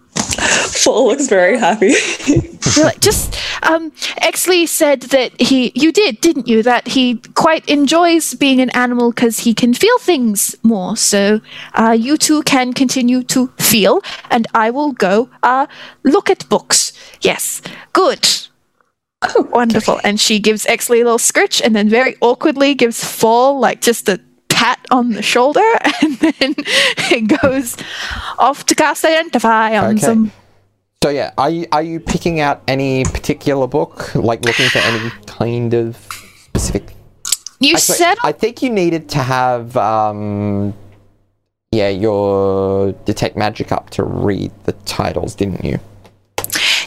[0.52, 1.93] Fall looks very happy.
[2.76, 3.91] You're just um
[4.22, 6.64] Exley said that he you did, didn't you?
[6.64, 10.95] That he quite enjoys being an animal because he can feel things more.
[10.97, 11.41] So
[11.74, 15.68] uh you two can continue to feel and I will go uh
[16.04, 16.93] look at books.
[17.22, 17.62] Yes.
[17.93, 18.28] Good.
[19.24, 19.99] Oh, Wonderful.
[20.04, 24.10] And she gives Exley a little scritch and then very awkwardly gives Fall like just
[24.10, 25.60] a pat on the shoulder
[26.02, 26.56] and then
[27.12, 27.78] it goes
[28.39, 29.99] off to cast identify on Okay.
[30.06, 30.32] some
[31.04, 35.10] So yeah, are you are you picking out any particular book, like looking for any
[35.26, 35.97] kind of
[36.45, 36.93] specific?
[37.60, 40.76] you Actually, said I think you needed to have um,
[41.72, 45.80] yeah, your detect magic up to read the titles, didn't you?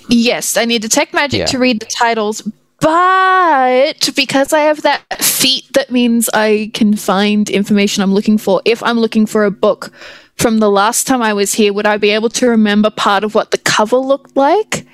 [0.09, 1.47] Yes, I need detect magic Yeah.
[1.47, 2.43] to read the titles,
[2.79, 8.63] but because I have that feat, that means I can find information I'm looking for.
[8.65, 9.91] If I'm looking for a book
[10.37, 13.35] from the last time I was here, would I be able to remember part of
[13.35, 14.87] what the cover looked like?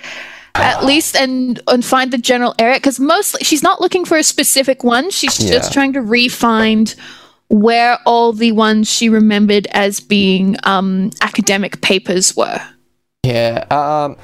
[0.55, 4.22] At least and and find the general area because mostly she's not looking for a
[4.22, 5.11] specific one.
[5.11, 5.59] She's Yeah.
[5.59, 6.95] just trying to re-find
[7.49, 12.61] where all the ones she remembered as being um, academic papers were.
[13.22, 13.64] Yeah.
[13.70, 14.16] Um.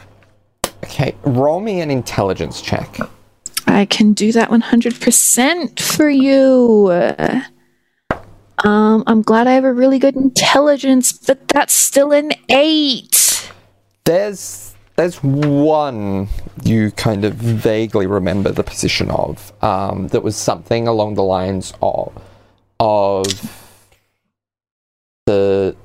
[0.85, 1.15] Okay.
[1.25, 2.99] Roll me an intelligence check.
[3.67, 6.91] I can do that 100% for you.
[8.65, 13.53] Um, I'm glad I have a really good intelligence, but that's still an 8.
[14.07, 16.29] There's there's one
[16.63, 19.53] you kind of vaguely remember the position of.
[19.63, 22.13] Um, that was something along the lines of
[22.79, 23.27] of
[25.27, 25.77] the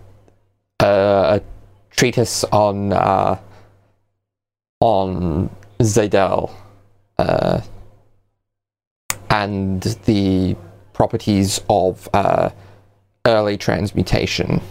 [0.79, 1.41] uh, a
[1.95, 3.39] treatise on uh,
[4.79, 5.49] on
[5.79, 6.51] Zadel
[7.17, 7.61] uh,
[9.31, 10.55] and the
[10.93, 12.51] properties of uh,
[13.25, 14.61] early transmutation.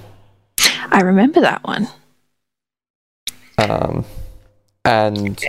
[0.93, 1.89] I remember that one.
[3.69, 4.05] Um,
[4.85, 5.43] and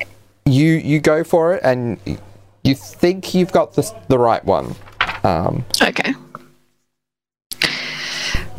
[0.45, 1.99] you you go for it, and
[2.64, 4.76] you think you've got the the right one.
[5.24, 6.14] Um, Okay.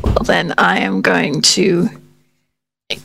[0.03, 1.89] Well, then I am going to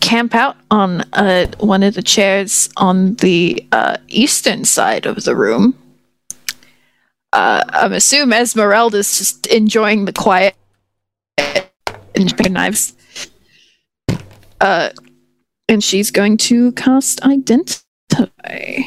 [0.01, 5.35] camp out on uh, one of the chairs on the uh, eastern side of the
[5.35, 5.75] room.
[7.33, 10.55] Uh, I'm assuming Esmeralda's just enjoying the quiet
[11.37, 12.93] and knives.
[14.59, 14.89] Uh,
[15.69, 18.79] and she's going to cast Identify.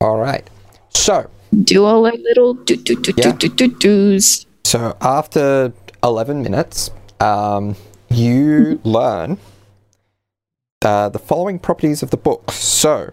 [0.00, 0.48] all right.
[0.94, 1.28] So
[1.64, 3.32] Do all her little do do do Yeah.
[3.32, 4.46] do do do do's.
[4.64, 6.90] so after eleven minutes,
[7.20, 7.76] um,
[8.10, 9.38] you learn
[10.84, 12.50] uh, the following properties of the book.
[12.52, 13.10] So.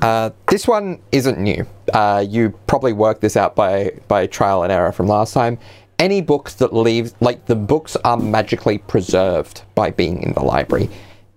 [0.00, 1.66] Uh, this one isn't new.
[1.92, 5.58] Uh, you probably worked this out by by trial and error from last time.
[5.98, 10.88] Any books that leave, like the books are magically preserved by being in the library.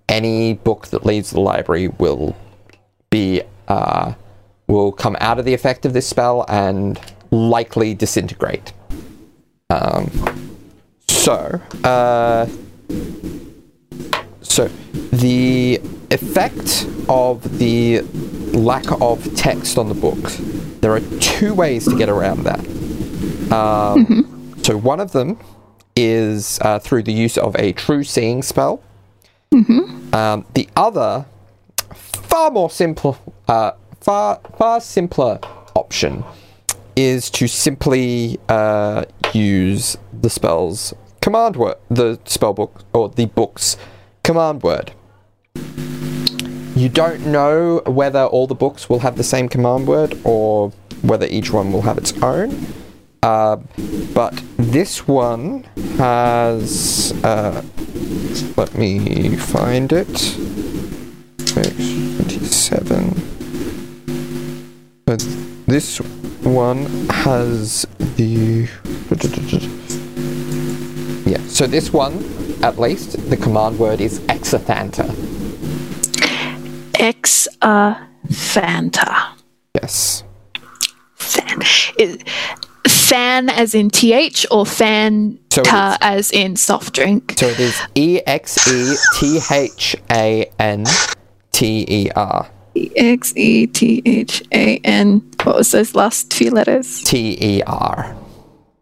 [0.07, 2.35] Any book that leaves the library will
[3.09, 4.13] be uh,
[4.67, 6.99] will come out of the effect of this spell and
[7.31, 8.73] likely disintegrate.
[9.69, 10.09] Um,
[11.07, 12.47] so, uh,
[14.41, 14.69] so
[15.11, 15.81] the
[16.11, 18.01] effect of the
[18.53, 20.39] lack of text on the books.
[20.81, 22.59] There are two ways to get around that.
[23.51, 24.31] Um,
[24.65, 25.37] So one of them
[25.95, 28.81] is uh, through the use of a true seeing spell.
[30.13, 31.25] Um, the other,
[31.93, 33.17] far more simple,
[33.47, 33.71] uh,
[34.01, 35.39] far far simpler
[35.75, 36.23] option,
[36.95, 43.77] is to simply uh, use the spell's command word, the spell book or the book's
[44.23, 44.91] command word.
[46.75, 50.71] You don't know whether all the books will have the same command word or
[51.01, 52.67] whether each one will have its own.
[53.21, 53.57] Uh,
[54.13, 55.63] but this one
[55.97, 57.13] has.
[57.23, 57.63] Uh,
[58.57, 60.35] let me find it.
[61.47, 63.13] 27.
[65.05, 65.19] But
[65.67, 65.97] this
[66.43, 67.85] one has
[68.15, 68.67] the.
[71.25, 72.23] Yeah, so this one,
[72.63, 75.09] at least, the command word is Exethanter.
[76.99, 79.35] Ex Fanta.
[79.75, 80.23] Yes.
[81.15, 81.61] Fan.
[83.09, 87.35] Fan as in th or fan So as in soft drink.
[87.37, 90.85] So it is E X E T H A N
[91.51, 92.49] T E R.
[92.75, 95.21] X e t h a n.
[95.43, 97.01] What was those last few letters?
[97.03, 98.15] T E R.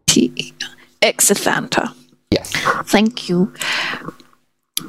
[0.08, 0.32] T.
[0.36, 0.54] E.
[1.02, 1.90] Exethanter.
[2.32, 2.52] Yes.
[2.86, 3.54] Thank you.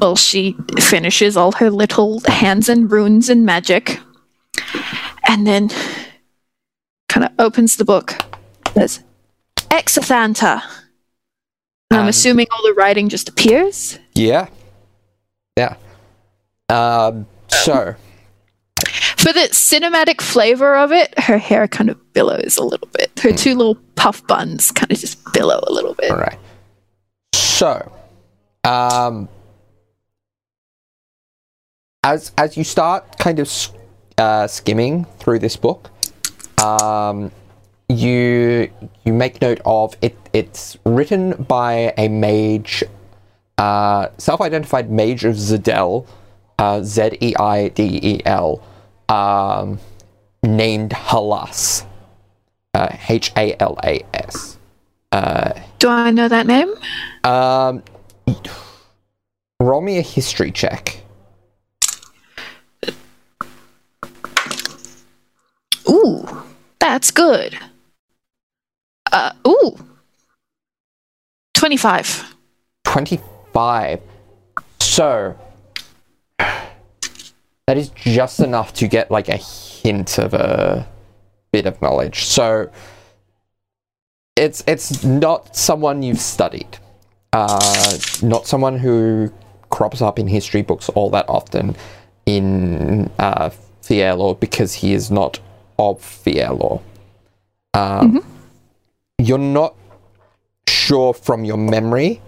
[0.01, 4.01] Well, she finishes all her little hands and runes and magic,
[5.29, 5.69] and then
[7.09, 8.17] kind of opens the book.
[8.73, 9.03] Says,
[9.79, 10.63] Exethanter.
[11.91, 13.99] And I'm Um, assuming all the writing just appears.
[14.15, 14.47] Yeah.
[15.57, 15.75] Yeah.
[16.69, 17.95] Um, so,
[19.17, 23.19] For the cinematic flavor of it, her hair kind of billows a little bit.
[23.21, 26.11] Her two little puff buns kind of just billow a little bit.
[26.11, 26.39] all right.
[27.35, 27.91] So,
[28.65, 29.29] um,
[32.03, 33.51] as as you start kind of
[34.19, 35.91] uh, skimming through this book,
[36.63, 37.31] um,
[37.89, 38.71] you
[39.05, 40.17] you make note of it.
[40.33, 42.83] It's written by a mage,
[43.59, 46.07] uh, self-identified mage of Zeidel,
[46.59, 48.63] uh, Z E I D E L,
[49.09, 49.79] um,
[50.43, 51.85] named Halas,
[52.75, 54.59] uh, H A L A S.
[55.79, 56.75] Do I know that name?
[57.23, 57.83] Um,
[59.61, 61.03] roll me a history check.
[65.89, 66.27] Ooh,
[66.81, 67.59] that's good.
[69.15, 69.79] Uh, ooh.
[71.55, 72.35] 25.
[72.83, 74.01] 25.
[74.81, 75.39] So,
[76.39, 80.89] that is just enough to get like a hint of a
[81.53, 82.25] bit of knowledge.
[82.25, 82.73] So,
[84.35, 86.79] it's it's not someone you've studied,
[87.33, 89.33] uh, not someone who
[89.71, 91.77] crops up in history books all that often
[92.27, 93.51] in uh,
[93.81, 95.39] Fielor because he is not
[95.79, 96.81] of Fielor.
[97.75, 98.25] Um,
[99.19, 99.75] You're not
[100.69, 102.21] sure from your memory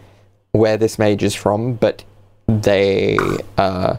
[0.52, 2.04] where this mage is from, but
[2.46, 3.18] they,
[3.58, 3.96] uh,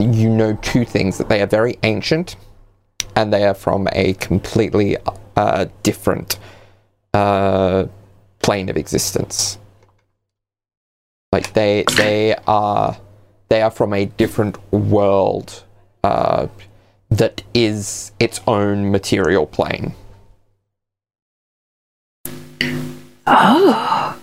[0.00, 2.36] you know two things that they are very ancient
[3.14, 4.96] and they are from a completely
[5.36, 6.38] uh, different
[7.14, 7.86] uh,
[8.42, 9.58] plane of existence.
[11.32, 12.96] Like they, they are,
[13.48, 15.62] they are from a different world
[16.02, 16.48] uh,
[17.10, 19.94] that is its own material plane.
[23.26, 24.18] Oh.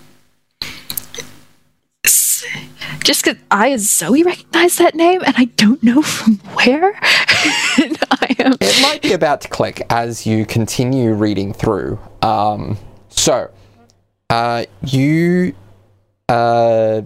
[3.04, 6.88] Just because I, as Zoe, recognize that name and I don't know from where.
[7.82, 8.54] and I am.
[8.60, 11.98] It might be about to click as you continue reading through.
[12.22, 12.78] Um,
[13.10, 13.50] so,
[14.30, 15.54] uh, you,
[16.30, 17.02] uh,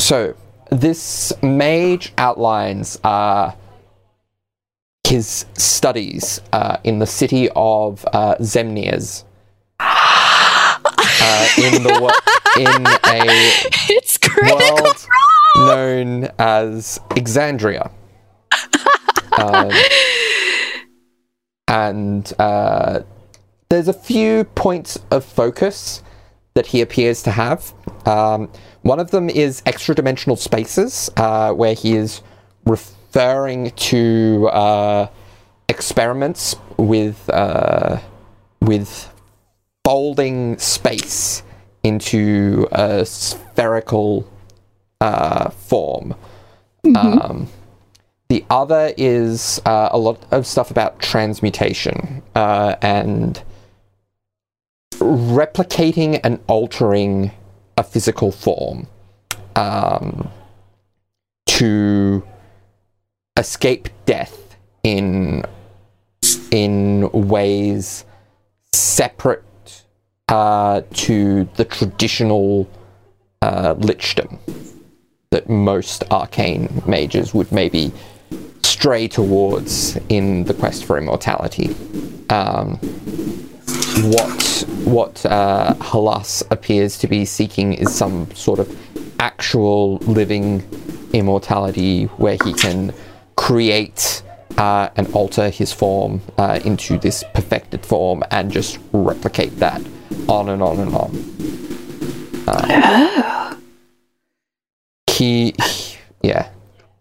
[0.00, 0.34] so
[0.70, 3.52] this mage outlines uh,
[5.06, 9.24] his studies uh, in the city of uh, Zemnias.
[11.24, 12.90] Uh, in the wo- in a
[13.90, 15.06] It's critical world
[15.56, 15.66] role.
[15.66, 17.90] known as Exandria.
[19.38, 19.70] Um,
[21.68, 23.00] and uh,
[23.70, 26.02] there's a few points of focus
[26.54, 27.72] that he appears to have.
[28.06, 28.50] Um,
[28.82, 32.20] one of them is extra dimensional spaces, uh, where he is
[32.66, 35.06] referring to uh,
[35.68, 37.98] experiments with uh,
[38.60, 39.08] with
[39.84, 41.42] folding space
[41.82, 44.30] into a spherical
[45.00, 46.14] uh, form.
[46.96, 47.48] Um,
[48.28, 53.42] the other is uh, a lot of stuff about transmutation uh, and
[54.94, 57.32] replicating and altering
[57.76, 58.86] a physical form
[59.54, 60.30] um,
[61.46, 62.22] to
[63.36, 65.44] escape death in
[66.50, 68.04] in ways
[68.72, 69.42] separate
[70.32, 72.66] uh, to the traditional
[73.42, 74.38] uh, lichdom
[75.30, 77.92] that most arcane mages would maybe
[78.62, 81.68] stray towards in the quest for immortality.
[82.30, 82.78] Um,
[84.14, 88.68] what what uh, Halas appears to be seeking is some sort of
[89.20, 90.66] actual living
[91.12, 92.94] immortality where he can
[93.36, 94.22] create
[94.58, 99.80] uh, and alter his form uh, into this perfected form and just replicate that
[100.28, 102.44] on and on and on.
[102.46, 103.54] Uh,
[105.10, 106.48] he, he- yeah.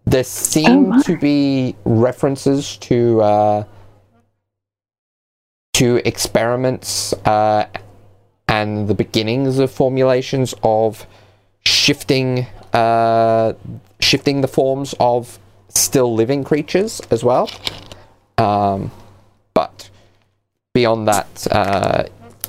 [0.06, 1.02] There seem my.
[1.04, 3.64] to be references to uh,
[5.74, 7.68] to experiments uh,
[8.48, 11.06] and the beginnings of formulations of
[11.64, 13.54] shifting uh,
[14.00, 15.38] shifting the forms of
[15.78, 17.50] still living creatures as well.
[18.38, 18.92] Um,
[19.54, 19.90] but
[20.74, 22.04] beyond that, uh,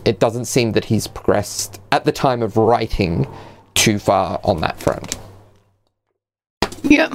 [0.04, 3.26] it doesn't seem that he's progressed at the time of writing
[3.74, 5.18] too far on that front.
[6.82, 7.12] Yep.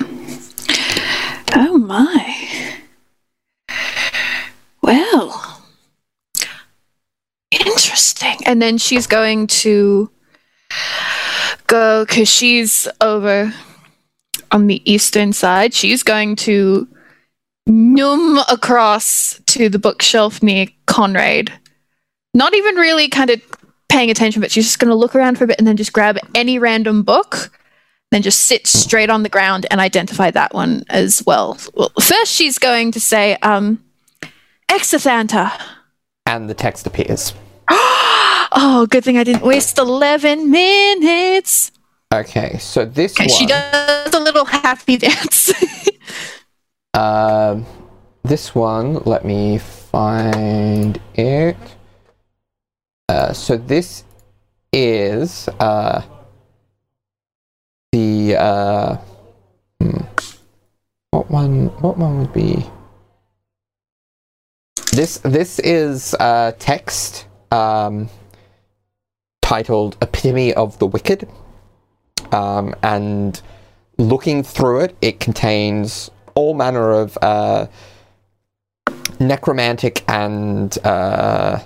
[1.56, 2.78] Oh my.
[4.82, 5.64] Well.
[7.52, 8.38] Interesting.
[8.46, 10.10] And then she's going to
[11.68, 13.54] go because she's over
[14.52, 15.74] on the eastern side.
[15.74, 16.88] She's going to
[17.66, 21.52] num across to the bookshelf near Conrad.
[22.34, 23.42] Not even really kind of
[23.90, 25.94] paying attention, but she's just going to look around for a bit and then just
[25.94, 27.52] grab any random book
[28.12, 31.58] then just sit straight on the ground and identify that one as well.
[31.74, 33.84] well first, she's going to say, um,
[34.70, 35.52] Exethanter.
[36.26, 37.34] And the text appears.
[38.60, 41.70] Oh, good thing I didn't waste 11 minutes.
[42.14, 43.28] Okay, so this one.
[43.28, 45.52] she does a little happy dance.
[46.98, 47.68] Um,
[48.24, 51.56] this one, let me find it.
[53.08, 54.04] Uh, so this
[54.74, 56.02] is uh,
[57.92, 58.98] the uh,
[59.80, 60.02] hmm,
[61.12, 61.68] what one?
[61.82, 62.66] What one would be?
[64.92, 68.10] This this is uh, text um,
[69.44, 71.30] titled "Epitome of the Wicked."
[72.34, 73.42] Um, and
[73.98, 77.68] looking through it, it contains all manner of uh,
[79.20, 81.60] necromantic and uh,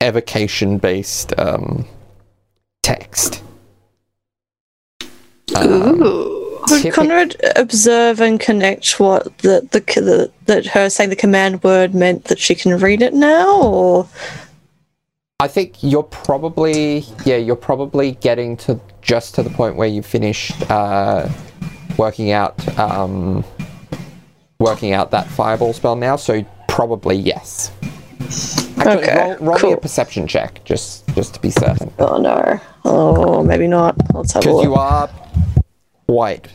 [0.00, 1.84] evocation-based um,
[2.82, 3.42] text.
[5.56, 6.36] Um, Ooh.
[6.68, 11.62] Would typic- Conrad observe and connect what the, the, the that her saying the command
[11.62, 14.08] word meant that she can read it now, or
[15.40, 20.02] I think you're probably yeah you're probably getting to just to the point where you
[20.02, 21.30] finished uh,
[21.96, 23.42] working out um,
[24.58, 26.16] working out that fireball spell now.
[26.16, 27.72] So probably yes.
[28.76, 32.60] Actually, Okay, roll, roll me a perception check just just to be certain oh no,
[32.84, 33.96] oh maybe not.
[34.12, 34.64] Let's have a because look.
[34.64, 35.10] you are
[36.06, 36.48] quite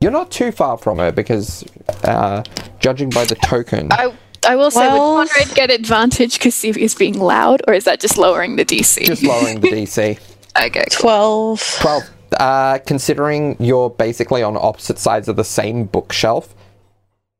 [0.00, 1.64] you're not too far from her because
[2.02, 2.42] uh,
[2.80, 3.86] judging by the token.
[3.92, 4.12] I
[4.46, 7.84] I will say, Well- would Conrad get advantage because he is being loud, or is
[7.84, 9.04] that just lowering the DC?
[9.06, 10.18] just lowering the DC.
[10.66, 10.84] okay.
[10.90, 11.00] cool.
[11.00, 11.78] Twelve.
[11.80, 12.02] 12.
[12.38, 16.54] Uh, considering you're basically on opposite sides of the same bookshelf,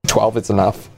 [0.07, 0.91] 12 is enough.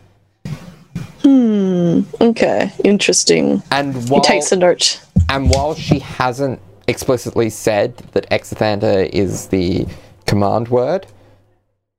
[1.23, 2.01] Hmm.
[2.21, 3.63] Okay, interesting.
[3.71, 5.01] And He while, takes a note.
[5.29, 9.87] and while she hasn't explicitly said that Exethanter is the
[10.27, 11.07] command word,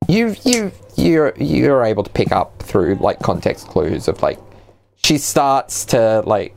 [0.07, 4.39] you you you're you're able to pick up through like context clues of like
[4.97, 6.55] she starts to like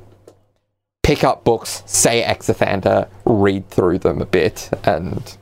[1.03, 5.37] pick up books, say Exethanter, read through them a bit, and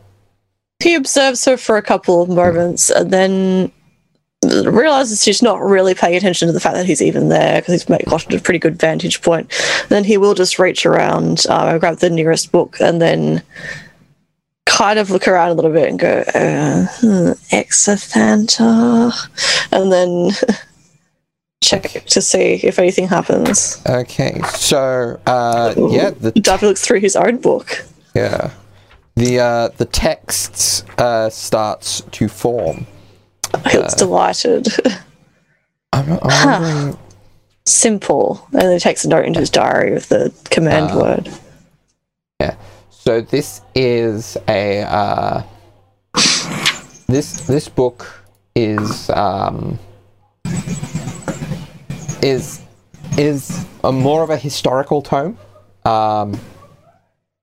[0.81, 3.73] He observes her for a couple of moments and then
[4.45, 7.85] realizes she's not really paying attention to the fact that he's even there because he's
[7.85, 9.53] gotten a pretty good vantage point.
[9.89, 13.43] Then he will just reach around, uh, grab the nearest book, and then
[14.67, 19.13] kind of look around a little bit and go, uh, hmm, Exethanter,
[19.73, 20.31] and then
[21.63, 23.81] check to see if anything happens.
[23.87, 24.41] okay.
[24.55, 27.85] So uh, yeah, the Davy looks through his own book.
[28.15, 28.51] Yeah.
[29.15, 32.87] The uh, the text uh, starts to form.
[33.71, 34.69] He looks delighted.
[35.93, 36.99] I'm, I'm wondering.
[37.65, 38.47] Simple.
[38.53, 41.01] And then he takes a note into his diary with the command Ah.
[41.01, 41.31] word.
[42.41, 42.57] Yeah.
[43.07, 45.45] So this is a uh,
[47.07, 48.05] this this book
[48.57, 49.79] is um,
[52.21, 52.61] is
[53.17, 55.39] is a more of a historical tome.
[55.85, 56.37] Um,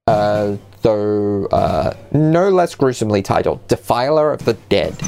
[0.05, 5.01] uh, though uh, no less gruesomely titled "Defiler of the Dead,"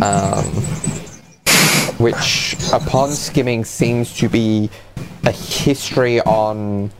[0.00, 0.46] um,
[1.98, 4.70] which, upon skimming, seems to be
[5.24, 6.90] a history on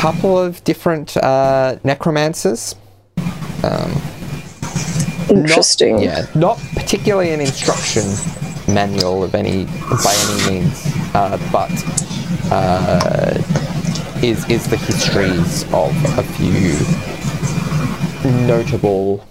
[0.00, 2.74] couple of different uh, necromancers.
[5.28, 5.96] Interesting.
[5.96, 8.04] Not, yeah, not particularly an instruction
[8.66, 9.64] manual of any
[10.02, 10.82] by any means,
[11.14, 11.70] uh, but
[12.50, 13.38] uh,
[14.22, 16.72] is is the histories of a few
[18.46, 19.24] notable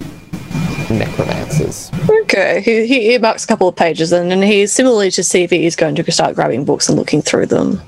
[0.90, 1.92] necromancers.
[2.10, 2.62] Okay.
[2.62, 5.96] He, he earmarks a couple of pages and then he similarly to CV is going
[5.96, 7.82] to start grabbing books and looking through them.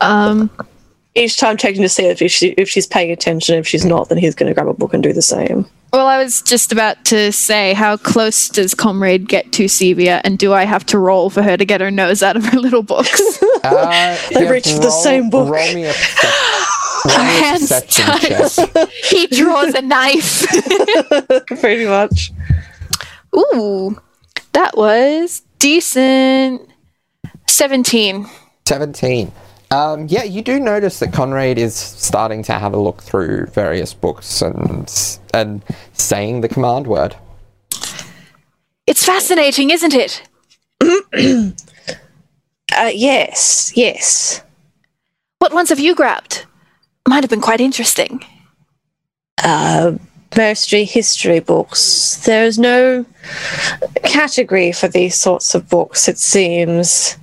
[0.00, 0.50] Um,
[1.14, 3.56] Each time checking to see if, if, she, if she's paying attention.
[3.56, 5.66] If she's not, then he's going to grab a book and do the same.
[5.92, 10.38] well, I was just about to say, how close does Conrad get to Sevia, and
[10.38, 12.82] do I have to roll for her to get her nose out of her little
[12.82, 13.20] books?
[13.62, 15.52] Uh, They yeah, reached the same book.
[15.52, 15.92] Roll me a,
[17.04, 18.56] roll me a hands touch.
[19.10, 20.46] he draws a knife.
[21.60, 22.32] Pretty much.
[23.36, 24.00] Ooh,
[24.52, 26.70] that was decent.
[27.48, 28.26] 17.
[28.64, 29.30] 17.
[29.72, 33.94] Um, yeah, you do notice that Conrad is starting to have a look through various
[33.94, 34.90] books and
[35.32, 35.62] and
[35.92, 37.16] saying the command word.
[38.86, 40.28] It's fascinating, isn't it?
[42.72, 44.42] Uh, yes, yes.
[45.38, 46.46] What ones have you grabbed?
[47.08, 48.24] Might have been quite interesting.
[49.42, 49.92] Uh,
[50.36, 52.24] mostly history books.
[52.24, 53.04] There is no
[54.04, 57.16] category for these sorts of books, it seems.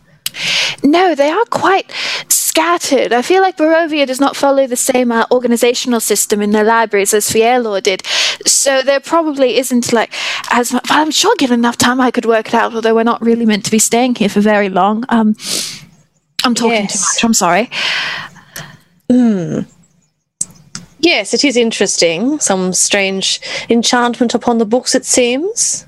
[0.84, 1.92] No, they are quite
[2.30, 3.14] scattered.
[3.14, 7.14] I feel like Barovia does not follow the same uh, organizational system in their libraries
[7.14, 8.06] as Fielor did.
[8.46, 10.14] So there probably isn't like
[10.52, 10.86] as much.
[10.90, 13.66] I'm sure given enough time I could work it out, although we're not really meant
[13.66, 15.04] to be staying here for very long.
[15.10, 15.36] Um,
[16.44, 17.24] I'm talking too much.
[17.24, 17.70] I'm sorry.
[21.00, 22.40] Yes, it is interesting.
[22.40, 25.86] Some strange enchantment upon the books, it seems.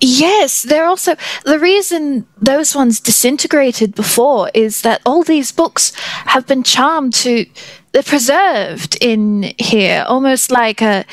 [0.00, 5.92] Yes, they're also the reason those ones disintegrated before is that all these books
[6.26, 7.46] have been charmed to
[7.92, 11.04] they're preserved in here, almost like a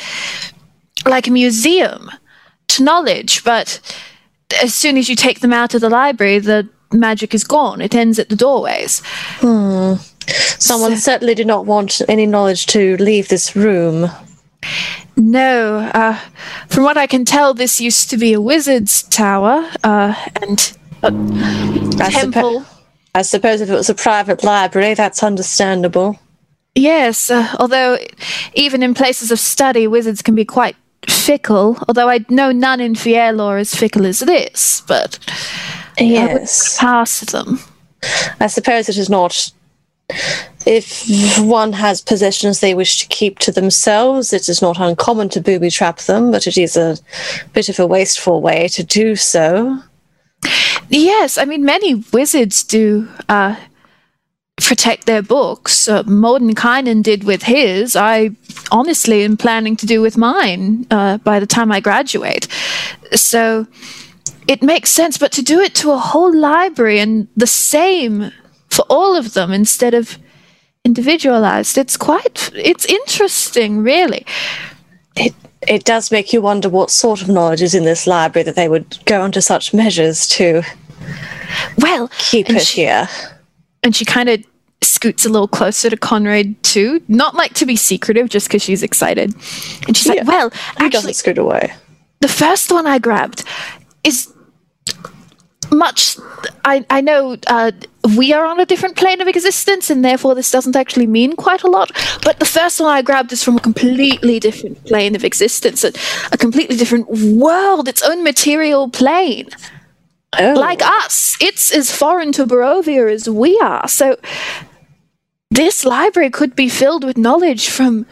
[1.06, 2.10] like a museum
[2.70, 3.80] to knowledge, but
[4.62, 7.82] as soon as you take them out of the library, the magic is gone.
[7.82, 9.02] It ends at the doorways.
[9.40, 9.94] Hmm.
[10.60, 14.10] Someone certainly did not want any knowledge to leave this room.
[15.18, 16.18] No, uh,
[16.68, 21.08] from what I can tell, this used to be a wizard's tower uh, and a
[21.08, 22.66] I, suppo- temple.
[23.14, 26.18] I suppose if it was a private library, that's understandable.
[26.76, 27.98] Yes, uh, although
[28.54, 30.76] even in places of study, wizards can be quite
[31.08, 31.78] fickle.
[31.88, 35.20] Although I know none in Fielor as fickle as this, but
[36.00, 36.78] Yes.
[36.80, 37.60] past them.
[38.40, 39.52] I suppose it is not.
[40.66, 45.42] If one has possessions they wish to keep to themselves, it is not uncommon to
[45.42, 46.98] booby trap them, but it is a
[47.54, 49.82] bit of a wasteful way to do so.
[50.90, 53.56] Yes, I mean many wizards do uh,
[54.62, 55.88] protect their books.
[55.88, 57.96] Uh, Mordenkainen did with his.
[57.96, 58.32] I
[58.72, 62.48] honestly am planning to do with mine uh, by the time I graduate.
[63.14, 63.68] So
[64.48, 68.32] it makes sense, but to do it to a whole library and the same
[68.72, 70.18] for all of them instead of
[70.84, 74.26] individualized, it's quite it's interesting, really.
[75.16, 75.34] It
[75.68, 78.68] it does make you wonder what sort of knowledge is in this library that they
[78.68, 80.64] would go into such measures to
[81.78, 83.08] Well, keep it she- here.
[83.84, 84.44] and she kind of
[84.82, 88.82] scoots a little closer to Conrad too, not like to be secretive, just because she's
[88.82, 89.34] excited.
[89.88, 90.14] And she's Yeah.
[90.24, 91.74] like, "Well, actually, doesn't scoot away?
[92.22, 93.44] the first one I grabbed
[94.04, 94.30] is
[95.72, 96.18] much.
[96.66, 97.72] I I know uh,
[98.18, 101.64] we are on a different plane of existence, and therefore this doesn't actually mean quite
[101.64, 101.92] a lot.
[102.24, 105.92] But the first one I grabbed is from a completely different plane of existence, a,
[106.32, 109.50] a completely different world, its own material plane
[110.40, 111.36] Oh, like us.
[111.42, 113.88] It's as foreign to Barovia as we are.
[113.88, 114.18] So
[115.50, 118.06] this library could be filled with knowledge from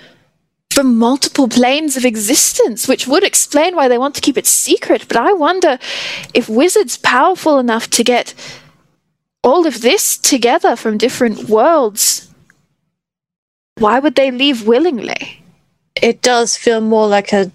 [0.71, 5.07] from multiple planes of existence, which would explain why they want to keep it secret.
[5.07, 5.79] But I wonder
[6.33, 8.33] if wizards powerful enough to get
[9.43, 12.33] all of this together from different worlds,
[13.77, 15.39] why would they leave willingly?
[16.01, 17.51] it does feel more like a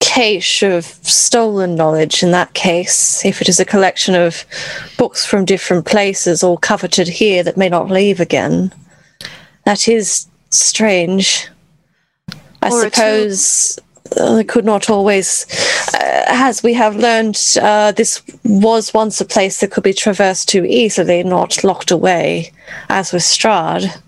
[0.00, 4.44] cache of stolen knowledge in that case, if it is a collection of
[4.96, 8.72] books from different places all coveted here that may not leave again.
[9.64, 11.48] That is strange.
[12.62, 13.78] I Or suppose
[14.16, 15.46] uh, could not always,
[15.94, 20.48] uh, as we have learned, uh, this was once a place that could be traversed
[20.48, 22.52] too easily, not locked away,
[22.88, 24.00] as with Strahd.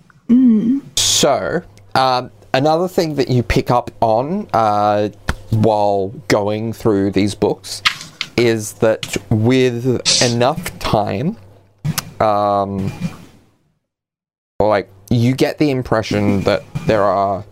[0.97, 1.62] So,
[1.95, 5.11] um, another thing that you pick up on uh,
[5.51, 7.82] while going through these books
[8.36, 11.36] is that with enough time,
[12.20, 12.93] um,
[14.61, 17.45] like you get the impression that there are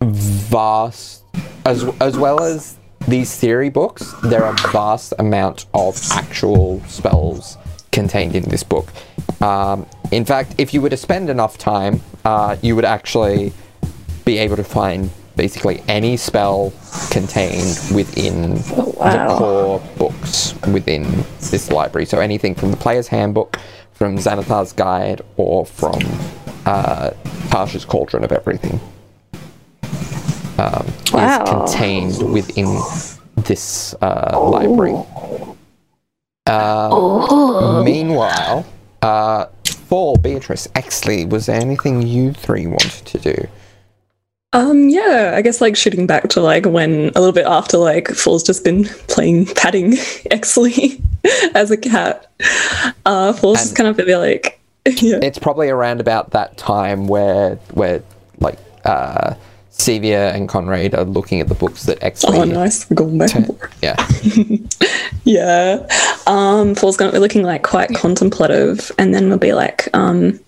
[0.00, 1.22] vast,
[1.66, 7.58] as as well as these theory books, there are vast amount of actual spells
[7.92, 8.88] contained in this book.
[9.42, 13.52] Um, in fact, if you were to spend enough time, uh, you would actually
[14.24, 16.72] be able to find basically any spell
[17.10, 19.38] contained within the wow.
[19.38, 21.02] core books within
[21.50, 22.06] this library.
[22.06, 23.58] So anything from the Player's Handbook,
[24.04, 25.98] from Xanathar's Guide, or from
[26.66, 27.08] uh,
[27.48, 28.78] Tasha's Cauldron of Everything
[30.58, 31.42] um, Wow.
[31.42, 32.78] is contained within
[33.44, 34.94] this uh, library.
[36.46, 38.66] Uh, Meanwhile,
[39.00, 43.48] uh, for Beatrice, Exley, was there anything you three wanted to do?
[44.52, 48.08] Um, yeah, I guess like shooting back to like when a little bit after like
[48.08, 49.92] Fool's just been playing padding
[50.30, 51.02] Exley
[51.54, 52.30] as a cat.
[53.06, 55.18] Uh, just And- kind of be like, yeah.
[55.22, 58.02] It's probably around about that time where, where
[58.40, 59.34] like, uh,
[59.72, 62.34] Sevia and Conrad are looking at the books that Exley.
[62.36, 62.84] Oh, nice.
[62.84, 63.78] Going and forth.
[63.82, 63.96] Yeah.
[65.26, 65.86] Yeah.
[66.26, 70.38] Um, Fool's gonna be looking like quite contemplative, and then we'll be like, um,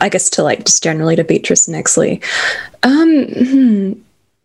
[0.00, 2.20] I guess to like just generally to Beatrice and Exley.
[2.82, 3.92] Um, hmm,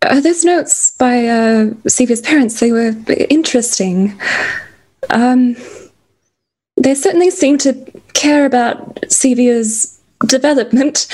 [0.02, 2.94] uh, those notes by uh, Sevia's parents, they were
[3.30, 4.18] interesting.
[5.10, 5.56] Um,
[6.76, 7.74] they certainly seem to
[8.14, 11.06] care about Sevia's development.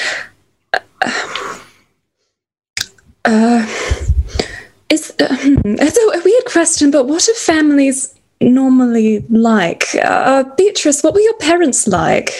[3.24, 3.66] Uh,
[4.90, 9.84] it's, uh, hmm, it's a, a weird question, but what are families normally like?
[10.02, 12.30] Uh, Beatrice, what were your parents like?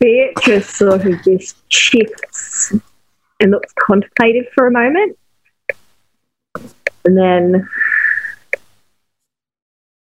[0.00, 2.72] Beatrice sort of just shifts
[3.40, 5.18] and looks contemplative for a moment.
[7.04, 7.68] And then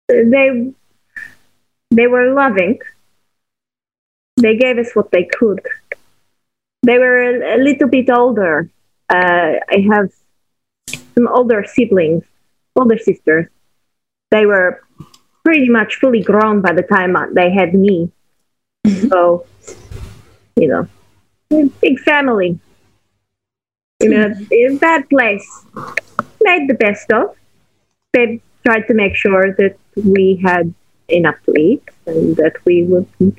[0.08, 0.72] they
[1.92, 2.80] they were loving.
[4.38, 5.62] They gave us what they could.
[6.84, 8.70] They were a, a little bit older.
[9.10, 10.12] Uh, I have
[11.16, 12.24] some older siblings,
[12.76, 13.48] older sisters.
[14.32, 14.82] They were
[15.44, 18.12] pretty much fully grown by the time they had me.
[19.10, 19.46] so,
[20.58, 20.88] you know,
[21.82, 22.60] big family.
[24.06, 25.48] In a, in a bad place.
[26.42, 27.36] Made the best of.
[28.14, 30.74] They tried to make sure that we had
[31.10, 32.84] enough to eat and that we
[33.20, 33.36] be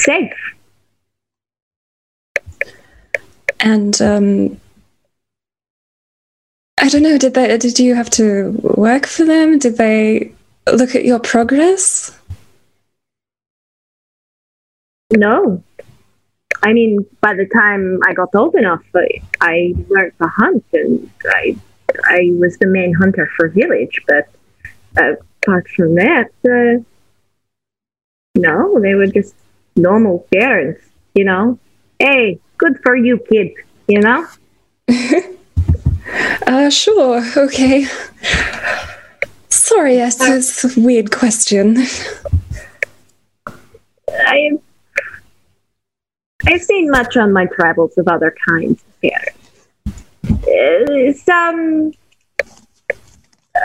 [0.00, 0.32] safe.
[3.60, 4.60] And um,
[6.80, 7.18] I don't know.
[7.18, 7.56] Did they?
[7.58, 9.58] Did you have to work for them?
[9.58, 10.32] Did they
[10.66, 12.18] look at your progress?
[15.12, 15.62] No.
[16.62, 19.08] I mean, by the time I got old enough, I,
[19.40, 21.56] I learned to hunt, and I
[22.04, 24.00] I was the main hunter for village.
[24.06, 24.28] But
[24.96, 26.82] uh, apart from that, uh,
[28.36, 29.34] no, they were just
[29.76, 30.84] normal parents.
[31.14, 31.58] You know,
[31.98, 33.54] hey, good for you, kid.
[33.88, 34.26] You know.
[36.46, 37.22] uh, sure.
[37.36, 37.86] Okay.
[39.48, 41.76] Sorry, that's a weird question.
[44.08, 44.58] I
[46.46, 49.42] I've seen much on my travels of other kinds of parents.
[50.26, 51.92] Uh, some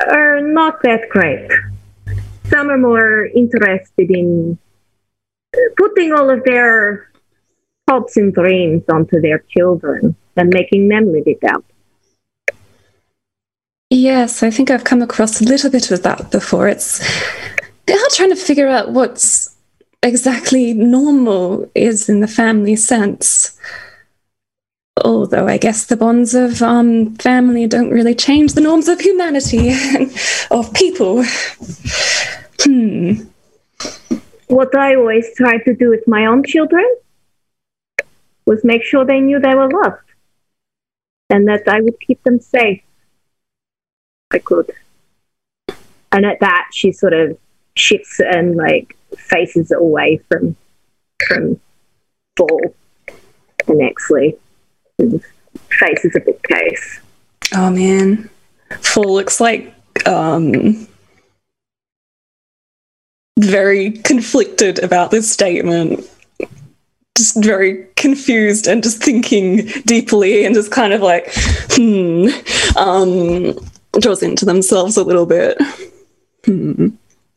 [0.10, 1.50] are not that great.
[2.50, 4.58] Some are more interested in
[5.78, 7.12] putting all of their
[7.90, 11.66] hopes and dreams onto their children and making them live it out.
[13.90, 16.68] Yes, I think I've come across a little bit of that before.
[16.68, 17.02] It's
[17.90, 19.57] I'm trying to figure out what's
[20.04, 23.58] exactly normal is in the family sense.
[25.04, 29.74] Although I guess the bonds of um, family don't really change the norms of humanity
[30.52, 31.24] of people.
[32.62, 33.14] Hmm.
[34.48, 36.86] What I always tried to do with my own children
[38.46, 40.08] was make sure they knew they were loved
[41.30, 42.82] and that I would keep them safe.
[44.32, 44.72] I could.
[46.12, 47.38] And at that, she sort of
[47.76, 50.56] shifts and like faces away from
[51.28, 51.60] from
[52.36, 52.60] Fall
[53.68, 54.38] and Exley.
[55.70, 57.00] Faces a bookcase.
[57.56, 58.30] Oh man,
[58.82, 59.74] Fall looks like
[60.08, 60.88] um
[63.40, 66.06] very conflicted about this statement.
[67.18, 71.32] Just very confused and just thinking deeply and just kind of like,
[71.72, 72.28] hmm,
[72.78, 73.58] um,
[74.00, 75.60] draws into themselves a little bit.
[76.46, 76.90] Hmm.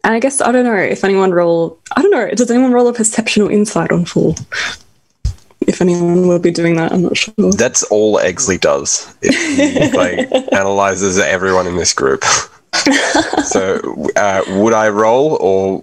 [0.05, 1.79] And I guess I don't know if anyone roll.
[1.97, 2.31] I don't know.
[2.31, 4.35] Does anyone roll a perception or insight on four?
[5.67, 7.53] If anyone will be doing that, I'm not sure.
[7.53, 9.15] That's all Exley does.
[9.21, 12.25] It, like analyzes everyone in this group.
[13.45, 15.83] so, uh, would I roll or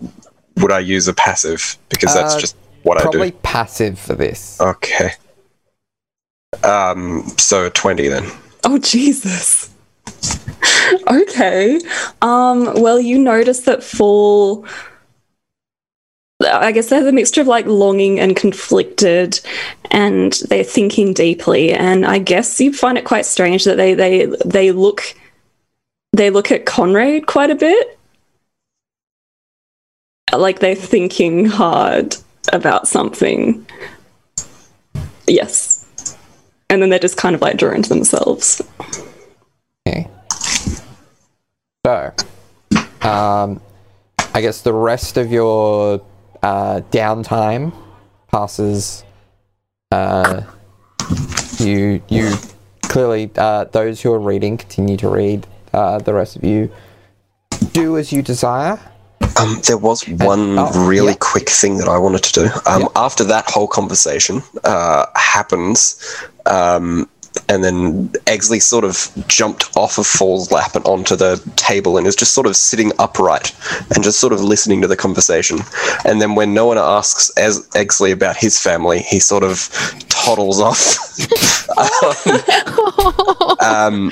[0.57, 1.77] would I use a passive?
[1.89, 3.03] Because that's Uh, just what I do.
[3.11, 3.37] Probably do.
[3.43, 4.59] passive for this.
[4.59, 5.11] Okay.
[6.63, 7.23] Um.
[7.37, 8.25] So twenty then.
[8.63, 9.69] Oh Jesus.
[11.11, 11.79] okay.
[12.21, 14.65] Um, well, you notice that Fall.
[16.39, 19.39] I guess there's a mixture of like longing and conflicted,
[19.91, 21.73] and they're thinking deeply.
[21.73, 25.15] And I guess you find it quite strange that they they they look
[26.13, 27.97] they look at Conrad quite a bit,
[30.35, 32.15] like they're thinking hard
[32.53, 33.65] about something.
[35.27, 35.85] Yes,
[36.69, 38.61] and then they're just kind of like drawing to themselves.
[39.87, 40.07] Okay.
[41.85, 42.13] So,
[43.01, 43.61] um,
[44.33, 46.01] I guess the rest of your
[46.43, 47.73] uh, downtime
[48.27, 49.05] passes.
[49.91, 50.41] Uh,
[51.59, 52.35] you you
[52.81, 55.47] clearly uh, those who are reading continue to read.
[55.73, 56.69] Uh, the rest of you
[57.71, 58.79] do as you desire.
[59.39, 61.17] Um, there was one oh, really yeah.
[61.19, 62.45] quick thing that I wanted to do.
[62.65, 62.87] Um, Yeah.
[62.95, 66.03] After that whole conversation uh, happens,
[66.45, 67.07] um,
[67.49, 72.07] and then Exley sort of jumped off of Fall's lap and onto the table and
[72.07, 73.55] is just sort of sitting upright
[73.93, 75.59] and just sort of listening to the conversation.
[76.05, 79.69] And then when no one asks as Exley about his family, he sort of
[80.09, 80.97] toddles off.
[83.61, 84.11] um,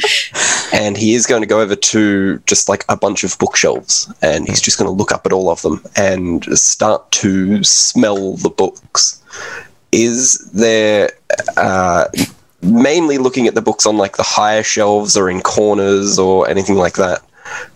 [0.73, 4.47] and he is going to go over to just like a bunch of bookshelves and
[4.47, 8.49] he's just going to look up at all of them and start to smell the
[8.49, 9.22] books.
[9.91, 11.11] Is there
[11.57, 12.06] uh,
[12.66, 16.76] mainly looking at the books on like the higher shelves or in corners or anything
[16.76, 17.22] like that?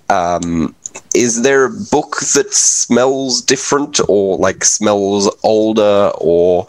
[0.09, 0.75] Um,
[1.15, 6.67] is there a book that smells different or like smells older or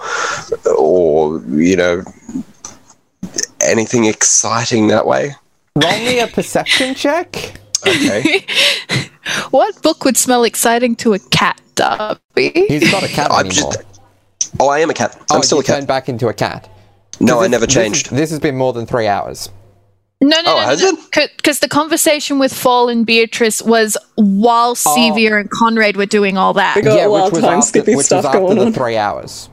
[0.76, 2.02] or you know
[3.60, 5.34] anything exciting that way?
[5.76, 7.60] Roll me a perception check.
[7.86, 8.44] Okay.
[9.50, 12.52] What book would smell exciting to a cat, Darby?
[12.68, 13.72] He's not a cat I'm anymore.
[13.72, 14.00] just.
[14.58, 15.16] Oh, I am a cat.
[15.30, 15.76] I'm oh, still you a cat.
[15.76, 16.68] turned back into a cat.
[17.20, 18.10] No, I This- never changed.
[18.10, 19.50] This, has been more than three hours.
[20.22, 21.30] No, no, Oh, no, has no, it?
[21.36, 26.52] Because the conversation with Fall and Beatrice was while Sevia and Conrad were doing all
[26.54, 26.76] that.
[26.76, 28.72] We got yeah, a which was time after, which stuff was after going the on.
[28.74, 29.48] three hours.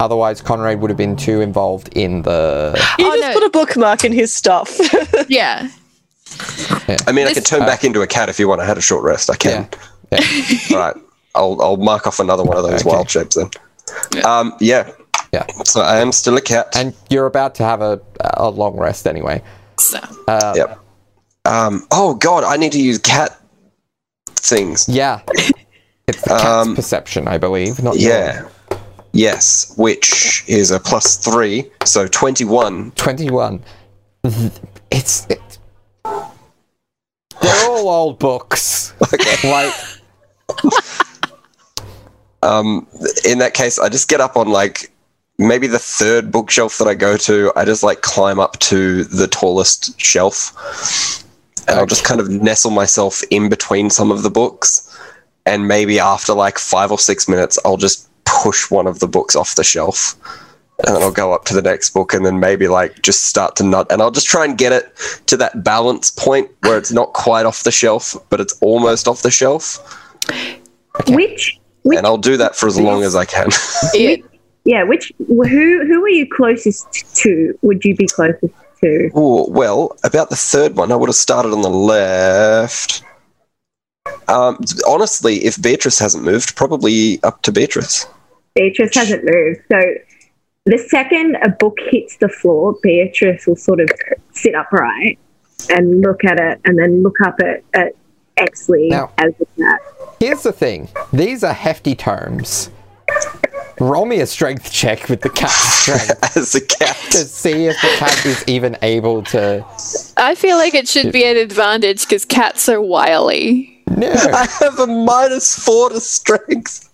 [0.00, 2.72] Otherwise, Conrad would have been too involved in the.
[2.98, 3.32] He Oh, just no.
[3.34, 4.78] put a bookmark in his stuff.
[5.28, 5.68] Yeah.
[7.06, 8.60] I mean, I This- can turn back into a cat if you want.
[8.60, 9.28] I had a short rest.
[9.28, 9.68] I can.
[10.12, 10.20] Yeah.
[10.72, 10.96] All right.
[11.34, 12.88] I'll, I'll mark off another one of those Okay.
[12.90, 13.50] wild shapes then.
[14.24, 14.90] Um, yeah.
[15.32, 15.44] Yeah.
[15.64, 16.68] So I am still a cat.
[16.74, 18.00] And you're about to have a,
[18.34, 19.42] a long rest anyway.
[19.78, 20.78] So Uh, yep.
[21.44, 23.38] Um, oh god, I need to use cat
[24.26, 24.88] things.
[24.88, 25.20] Yeah.
[26.08, 27.82] It's the cat's Um, perception, I believe.
[27.82, 28.04] Not yours.
[28.06, 28.48] Yeah.
[29.12, 32.92] Yes, which is a plus three, so twenty-one.
[32.92, 33.62] 21.
[34.90, 35.26] It's.
[35.28, 35.58] It,
[37.42, 38.94] they're all old books.
[39.44, 39.74] Like,
[42.42, 42.86] Um,
[43.24, 44.90] in that case, I just get up on like
[45.38, 47.52] maybe the third bookshelf that I go to.
[47.56, 51.24] I just like climb up to the tallest shelf,
[51.68, 54.84] and I'll just kind of nestle myself in between some of the books.
[55.46, 59.34] And maybe after like five or six minutes, I'll just push one of the books
[59.34, 60.14] off the shelf.
[60.86, 63.56] And then I'll go up to the next book and then maybe like just start
[63.56, 63.90] to nut.
[63.90, 64.94] And I'll just try and get it
[65.26, 69.22] to that balance point where it's not quite off the shelf, but it's almost off
[69.22, 69.78] the shelf.
[71.08, 73.48] Which, which And I'll do that for as long as I can.
[73.92, 74.24] it,
[74.64, 75.34] yeah, which who
[75.86, 77.58] who are you closest to?
[77.62, 78.52] Would you be closest
[78.82, 79.10] to?
[79.14, 83.02] Oh, well, about the third one, I would have started on the left.
[84.28, 88.06] Um, honestly, if Beatrice hasn't moved, probably up to Beatrice.
[88.54, 89.60] Beatrice hasn't moved.
[89.70, 89.80] So
[90.64, 93.90] the second a book hits the floor, Beatrice will sort of
[94.32, 95.18] sit upright
[95.70, 97.92] and look at it and then look up at, at
[98.38, 99.80] Exley Now- as the cat.
[100.20, 102.70] here's the thing these are hefty tomes.
[103.80, 105.52] Roll me a strength check with the cat's
[105.82, 106.96] strength As a cat.
[107.12, 109.64] to see if the cat is even able to.
[110.16, 113.82] I feel like it should be an advantage because cats are wily.
[113.96, 114.10] No.
[114.10, 116.84] I have a minus four to strength.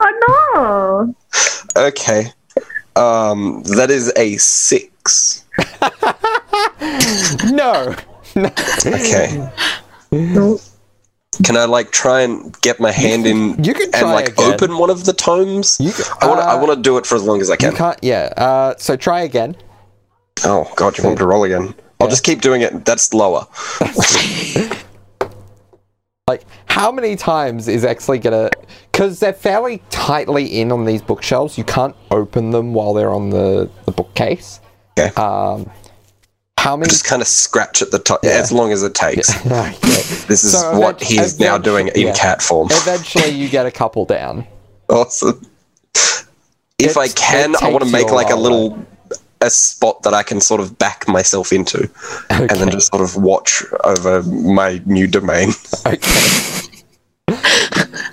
[0.00, 1.14] Oh
[1.76, 1.82] no!
[1.88, 2.26] Okay.
[2.96, 5.44] Um, that is a six.
[7.50, 7.94] No.
[8.36, 8.50] No.
[8.84, 9.48] Okay.
[10.10, 10.58] No.
[11.42, 14.52] Can I like try and get my hand in You can and like again.
[14.54, 15.78] open one of the tomes?
[15.80, 16.46] You can- I want to.
[16.46, 17.74] I uh, want to do it for as long as I You can.
[17.76, 17.98] can't.
[18.02, 18.32] Yeah.
[18.36, 19.56] Uh, so try again.
[20.44, 21.74] Oh God, you want me to roll again?
[22.00, 22.84] I'll just keep doing it.
[22.84, 23.46] That's lower.
[26.26, 28.48] Like, how many times is actually gonna?
[28.90, 31.58] Because they're fairly tightly in on these bookshelves.
[31.58, 34.58] You can't open them while they're on the the bookcase.
[34.98, 35.14] Okay.
[35.20, 35.70] Um,
[36.64, 36.88] how many?
[36.88, 39.28] just kind of scratch at the top as long as it takes.
[39.46, 39.74] Okay.
[40.26, 42.14] This is So what event- he is now doing in yeah.
[42.14, 42.68] cat form.
[42.72, 44.46] Eventually, you get a couple down.
[44.88, 45.44] awesome.
[46.78, 48.78] If I can, I want to make like a little
[49.42, 51.88] a spot that I can sort of back myself into,
[52.30, 55.50] and then just sort of watch over my new domain.
[55.86, 55.98] Okay.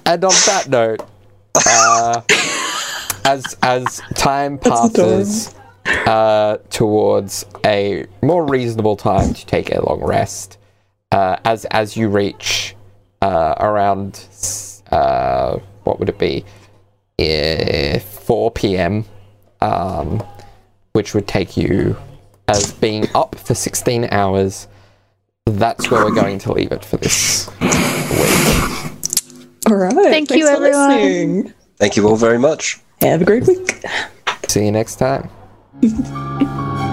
[0.05, 1.01] and on that note,
[1.55, 2.21] uh,
[3.25, 5.55] as as time passes
[5.85, 10.57] uh, towards a more reasonable time to take a long rest,
[11.11, 12.75] uh, as as you reach
[13.21, 14.27] uh, around
[14.91, 16.45] uh, what would it be,
[17.19, 19.05] uh, four p.m.,
[19.61, 20.23] um,
[20.93, 21.97] which would take you
[22.47, 24.67] as being up for sixteen hours.
[25.47, 27.71] That's where we're going to leave it for this week.
[29.67, 29.93] All right.
[29.93, 30.89] Thank you, everyone.
[30.89, 31.53] listening.
[31.77, 32.79] Thank you all very much.
[33.01, 33.83] Have a great week.
[34.47, 35.29] See you next time.
[35.81, 36.81] 嗯。